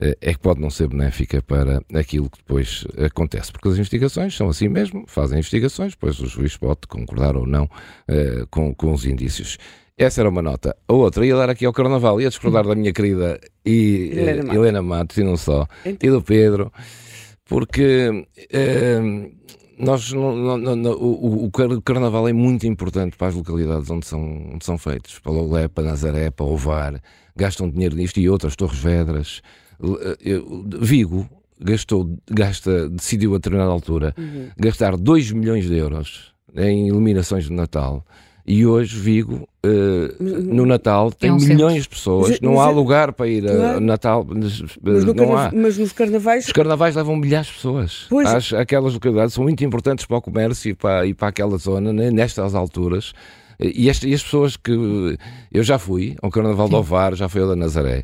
eh, 0.00 0.16
é 0.20 0.32
que 0.32 0.38
pode 0.38 0.60
não 0.60 0.70
ser 0.70 0.88
benéfica 0.88 1.42
para 1.42 1.82
aquilo 1.94 2.30
que 2.30 2.38
depois 2.38 2.86
acontece, 3.04 3.52
porque 3.52 3.68
as 3.68 3.74
investigações 3.74 4.36
são 4.36 4.48
assim 4.48 4.68
mesmo, 4.68 5.04
fazem 5.06 5.38
investigações, 5.38 5.92
depois 5.92 6.18
o 6.20 6.26
juiz 6.26 6.56
pode 6.56 6.80
concordar 6.88 7.36
ou 7.36 7.46
não 7.46 7.68
eh, 8.06 8.44
com, 8.50 8.74
com 8.74 8.92
os 8.92 9.04
indícios. 9.04 9.58
Essa 9.98 10.20
era 10.22 10.28
uma 10.30 10.40
nota. 10.40 10.76
A 10.86 10.92
outra, 10.92 11.26
ia 11.26 11.34
dar 11.36 11.50
aqui 11.50 11.66
ao 11.66 11.72
Carnaval, 11.72 12.20
ia 12.20 12.28
discordar 12.28 12.64
da 12.66 12.74
minha 12.74 12.92
querida 12.92 13.40
e, 13.66 14.12
eh, 14.14 14.20
Helena 14.20 14.42
Matos. 14.42 14.54
Helena 14.56 14.82
Matos, 14.82 15.16
e 15.18 15.24
não 15.24 15.36
só, 15.36 15.66
Então. 15.84 16.08
e 16.08 16.12
do 16.12 16.22
Pedro, 16.22 16.72
porque 17.44 18.26
eh, 18.52 19.00
nós 19.78 20.12
não- 20.12 20.36
não- 20.36 20.56
não- 20.58 20.76
não- 20.76 20.92
o, 20.92 21.44
o 21.46 21.50
car- 21.50 21.70
o 21.72 21.82
carnaval 21.82 22.28
é 22.28 22.32
muito 22.32 22.66
importante 22.66 23.16
para 23.16 23.28
as 23.28 23.34
localidades 23.34 23.90
onde 23.90 24.06
são, 24.06 24.52
onde 24.54 24.64
são 24.64 24.78
feitos, 24.78 25.18
para 25.18 25.32
Loulé, 25.32 25.66
para 25.68 25.84
Nazaré, 25.84 26.30
para 26.30 26.46
Ovar, 26.46 27.00
gastam 27.36 27.68
dinheiro 27.70 27.96
nisto 27.96 28.20
e 28.20 28.28
outras, 28.28 28.54
Torres 28.56 28.78
Vedras. 28.78 29.40
Eh, 29.82 30.40
Vigo 30.80 31.28
gastou, 31.60 32.16
gasta, 32.30 32.88
decidiu 32.88 33.34
a 33.34 33.38
determinada 33.38 33.70
altura 33.72 34.14
gastar 34.56 34.96
2 34.96 35.32
milhões 35.32 35.66
de 35.68 35.76
euros 35.76 36.32
em 36.54 36.86
iluminações 36.88 37.44
de 37.46 37.52
Natal. 37.52 38.04
E 38.50 38.64
hoje 38.64 38.98
Vigo, 38.98 39.46
eh, 39.62 40.14
no 40.20 40.64
Natal, 40.64 41.12
tem 41.12 41.30
um 41.30 41.36
milhões 41.36 41.82
de 41.82 41.88
pessoas, 41.90 42.30
Mas- 42.30 42.40
não 42.40 42.54
mas 42.54 42.66
há 42.66 42.70
é- 42.70 42.74
lugar 42.74 43.12
para 43.12 43.28
ir 43.28 43.46
a. 43.46 43.78
Natal, 43.78 44.26
mas, 44.26 44.62
Mas, 44.82 45.04
no 45.04 45.12
não 45.12 45.26
carna- 45.26 45.48
há. 45.48 45.52
mas 45.54 45.76
nos 45.76 45.92
carnavais 45.92 46.46
Os 46.46 46.52
carnavais 46.52 46.96
levam 46.96 47.14
milhares 47.14 47.48
de 47.48 47.52
pessoas. 47.52 48.06
Pois. 48.08 48.54
Aquelas 48.54 48.94
localidades 48.94 49.34
são 49.34 49.44
muito 49.44 49.62
importantes 49.62 50.06
para 50.06 50.16
o 50.16 50.22
comércio 50.22 50.70
e 50.70 50.74
para, 50.74 51.06
e 51.06 51.12
para 51.12 51.28
aquela 51.28 51.58
zona, 51.58 51.92
né, 51.92 52.10
nestas 52.10 52.54
alturas. 52.54 53.12
E, 53.60 53.90
esta- 53.90 54.08
e 54.08 54.14
as 54.14 54.22
pessoas 54.22 54.56
que. 54.56 54.72
Eu 55.52 55.62
já 55.62 55.78
fui 55.78 56.16
ao 56.22 56.30
Carnaval 56.30 56.70
do 56.70 56.76
Ovar, 56.76 57.14
já 57.14 57.28
fui 57.28 57.42
ao 57.42 57.48
da 57.48 57.56
Nazaré. 57.56 58.02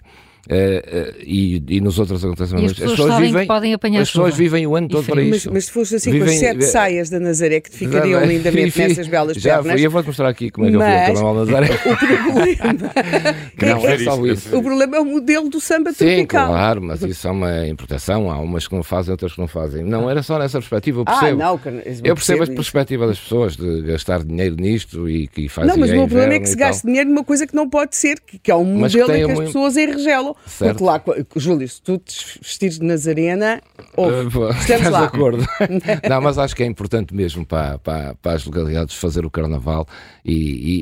Eh, 0.48 1.14
e, 1.24 1.62
e 1.68 1.80
nos 1.80 1.98
outros 1.98 2.22
E 2.22 2.26
acontecimentos. 2.26 2.72
as 2.72 2.90
pessoas 2.90 3.30
que 3.32 3.46
podem 3.46 3.74
apanhar 3.74 4.00
As 4.02 4.08
pessoas 4.10 4.30
chuva. 4.32 4.42
vivem 4.42 4.66
o 4.66 4.76
ano 4.76 4.88
todo 4.88 5.04
para 5.04 5.14
frio. 5.14 5.28
Mas, 5.30 5.36
isso. 5.38 5.50
mas 5.52 5.64
se 5.66 5.70
fosse 5.72 5.96
assim 5.96 6.10
com 6.10 6.16
as 6.24 6.30
Vivem- 6.32 6.38
sete 6.38 6.64
saias 6.66 7.10
da 7.10 7.18
Nazaré 7.20 7.60
que 7.60 7.70
te 7.70 7.76
ficariam 7.78 8.20
Já- 8.20 8.26
lindamente 8.26 8.70
Fui- 8.72 8.88
nessas 8.88 9.08
belas 9.08 9.36
Já 9.36 9.54
pernas. 9.56 9.72
fui, 9.72 9.86
eu 9.86 9.90
vou-te 9.90 10.06
mostrar 10.06 10.28
aqui 10.28 10.50
como 10.50 10.66
é 10.66 10.70
que 10.70 10.76
eu 10.76 10.80
fui 10.80 10.88
ao 10.90 10.96
Mas- 10.96 11.06
Carnaval 11.06 11.34
Nazaré. 11.34 11.68
O 11.74 11.96
problema, 11.96 12.90
Que 13.56 13.66
não 13.66 13.86
é 13.88 13.94
isso, 13.96 14.04
só 14.04 14.14
isso. 14.26 14.48
isso. 14.48 14.56
o 14.58 14.62
problema 14.62 14.96
é 14.96 15.00
o 15.00 15.04
modelo 15.04 15.48
do 15.48 15.60
samba 15.60 15.92
Sim, 15.92 16.06
tropical. 16.06 16.48
claro, 16.48 16.82
mas 16.82 17.02
isso 17.02 17.26
é 17.26 17.30
uma 17.30 17.66
importação. 17.68 18.30
Há 18.30 18.38
umas 18.38 18.66
que 18.68 18.74
não 18.74 18.82
fazem, 18.82 19.12
outras 19.12 19.32
que 19.32 19.40
não 19.40 19.48
fazem. 19.48 19.82
Não, 19.84 20.08
era 20.10 20.22
só 20.22 20.38
nessa 20.38 20.58
perspectiva. 20.58 21.00
Eu 21.00 21.04
Ah, 21.06 21.18
percebo. 21.20 21.38
não, 21.38 21.58
carna- 21.58 21.82
Eu 22.04 22.14
percebo 22.14 22.40
a 22.42 22.44
isso. 22.44 22.54
perspectiva 22.54 23.06
das 23.06 23.18
pessoas 23.18 23.56
de 23.56 23.82
gastar 23.82 24.22
dinheiro 24.24 24.56
nisto 24.56 25.08
e 25.08 25.26
que 25.28 25.48
fazem 25.48 25.70
Não, 25.70 25.76
mas 25.78 25.90
o 25.90 25.92
é 25.92 25.96
meu 25.96 26.06
problema 26.08 26.34
é 26.34 26.38
que 26.40 26.48
se 26.48 26.56
gaste 26.56 26.86
dinheiro 26.86 27.08
numa 27.08 27.24
coisa 27.24 27.46
que 27.46 27.54
não 27.54 27.68
pode 27.68 27.96
ser, 27.96 28.18
que, 28.20 28.38
que 28.38 28.50
é 28.50 28.54
um 28.56 28.78
Mas 28.78 28.92
que 28.92 29.00
modelo 29.00 29.18
em 29.18 29.26
que 29.26 29.32
as 29.32 29.38
pessoas 29.40 29.76
enregelam. 29.76 30.33
Certo. 30.46 30.78
Porque 30.78 30.84
lá, 30.84 31.24
Júlio, 31.36 31.68
se 31.68 31.80
tu 31.82 31.98
te 31.98 32.38
vestires 32.42 32.78
de 32.78 32.84
Nazarena, 32.86 33.60
ouve, 33.96 34.14
Uh, 34.38 34.50
estamos 34.50 34.60
estás 34.70 34.90
lá. 34.90 35.00
de 35.00 35.06
acordo. 35.06 35.46
não, 36.08 36.20
mas 36.20 36.38
acho 36.38 36.54
que 36.54 36.62
é 36.62 36.66
importante 36.66 37.14
mesmo 37.14 37.44
para, 37.46 37.78
para, 37.78 38.14
para 38.14 38.32
as 38.32 38.44
localidades 38.44 38.94
fazer 38.94 39.24
o 39.24 39.30
carnaval 39.30 39.86
e, 40.24 40.32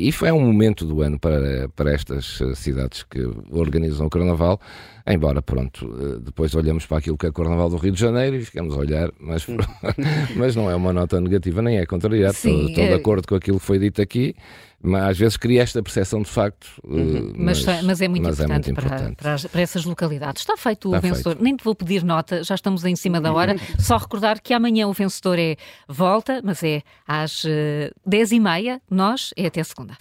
e, 0.05 0.09
e 0.09 0.13
foi 0.13 0.31
um 0.33 0.41
momento 0.41 0.85
do 0.85 1.03
ano 1.03 1.19
para, 1.19 1.69
para 1.75 1.93
estas 1.93 2.41
eh, 2.41 2.55
cidades 2.55 3.03
que 3.03 3.21
organizam 3.51 4.07
o 4.07 4.11
carnaval. 4.11 4.61
Embora, 5.07 5.43
pronto, 5.43 5.93
eh, 6.01 6.21
depois 6.25 6.55
olhamos 6.55 6.87
para 6.87 6.99
aquilo 6.99 7.19
que 7.19 7.27
é 7.27 7.29
o 7.29 7.33
Carnaval 7.33 7.69
do 7.69 7.77
Rio 7.77 7.91
de 7.93 7.99
Janeiro 8.01 8.37
e 8.37 8.45
ficamos 8.45 8.73
a 8.75 8.79
olhar, 8.79 9.11
mas, 9.19 9.45
mas 10.37 10.55
não 10.55 10.71
é 10.71 10.77
uma 10.77 10.93
nota 10.93 11.21
negativa, 11.21 11.61
nem 11.61 11.79
é 11.79 11.87
contrariado. 11.87 12.35
Sim, 12.35 12.51
Estou, 12.51 12.69
estou 12.69 12.85
de 12.85 12.91
é- 12.93 12.95
acordo 12.95 13.27
com 13.27 13.35
aquilo 13.35 13.59
que 13.59 13.67
foi 13.67 13.79
dito 13.81 14.01
aqui, 14.01 14.35
mas 14.83 15.03
às 15.11 15.19
vezes 15.19 15.37
cria 15.37 15.63
esta 15.63 15.83
percepção 15.83 16.23
de 16.23 16.29
facto. 16.29 16.67
eh, 16.85 16.89
Uhum. 16.91 17.33
Mas, 17.37 17.65
mas 17.85 18.01
é 18.01 18.09
muito 18.09 18.23
mas 18.25 18.41
é 18.41 18.45
importante, 18.45 18.67
muito 18.73 18.75
para- 18.75 18.97
importante. 18.97 19.17
Para, 19.17 19.49
para 19.49 19.61
essas 19.61 19.85
localidades. 19.85 20.43
Está 20.43 20.57
feito 20.57 20.91
o 20.91 20.97
Está 20.97 21.09
vencedor. 21.09 21.37
Nem 21.41 21.57
te 21.57 21.65
vou 21.65 21.75
pedir 21.75 22.03
nota, 22.05 22.43
já 22.43 22.55
estamos 22.55 22.85
em 22.85 22.97
cima 22.97 23.21
da 23.21 23.33
hora. 23.33 23.57
Só 23.79 23.97
recordar 23.97 24.41
que 24.41 24.53
amanhã 24.53 24.87
o 24.89 24.93
vencedor 24.93 25.39
é 25.39 25.57
volta, 25.89 26.41
mas 26.45 26.63
é 26.63 26.83
às 27.07 27.45
eh, 27.47 27.91
10h30. 28.09 28.81
Nós 28.91 29.31
é 29.37 29.47
até 29.47 29.63
segunda. 29.63 29.97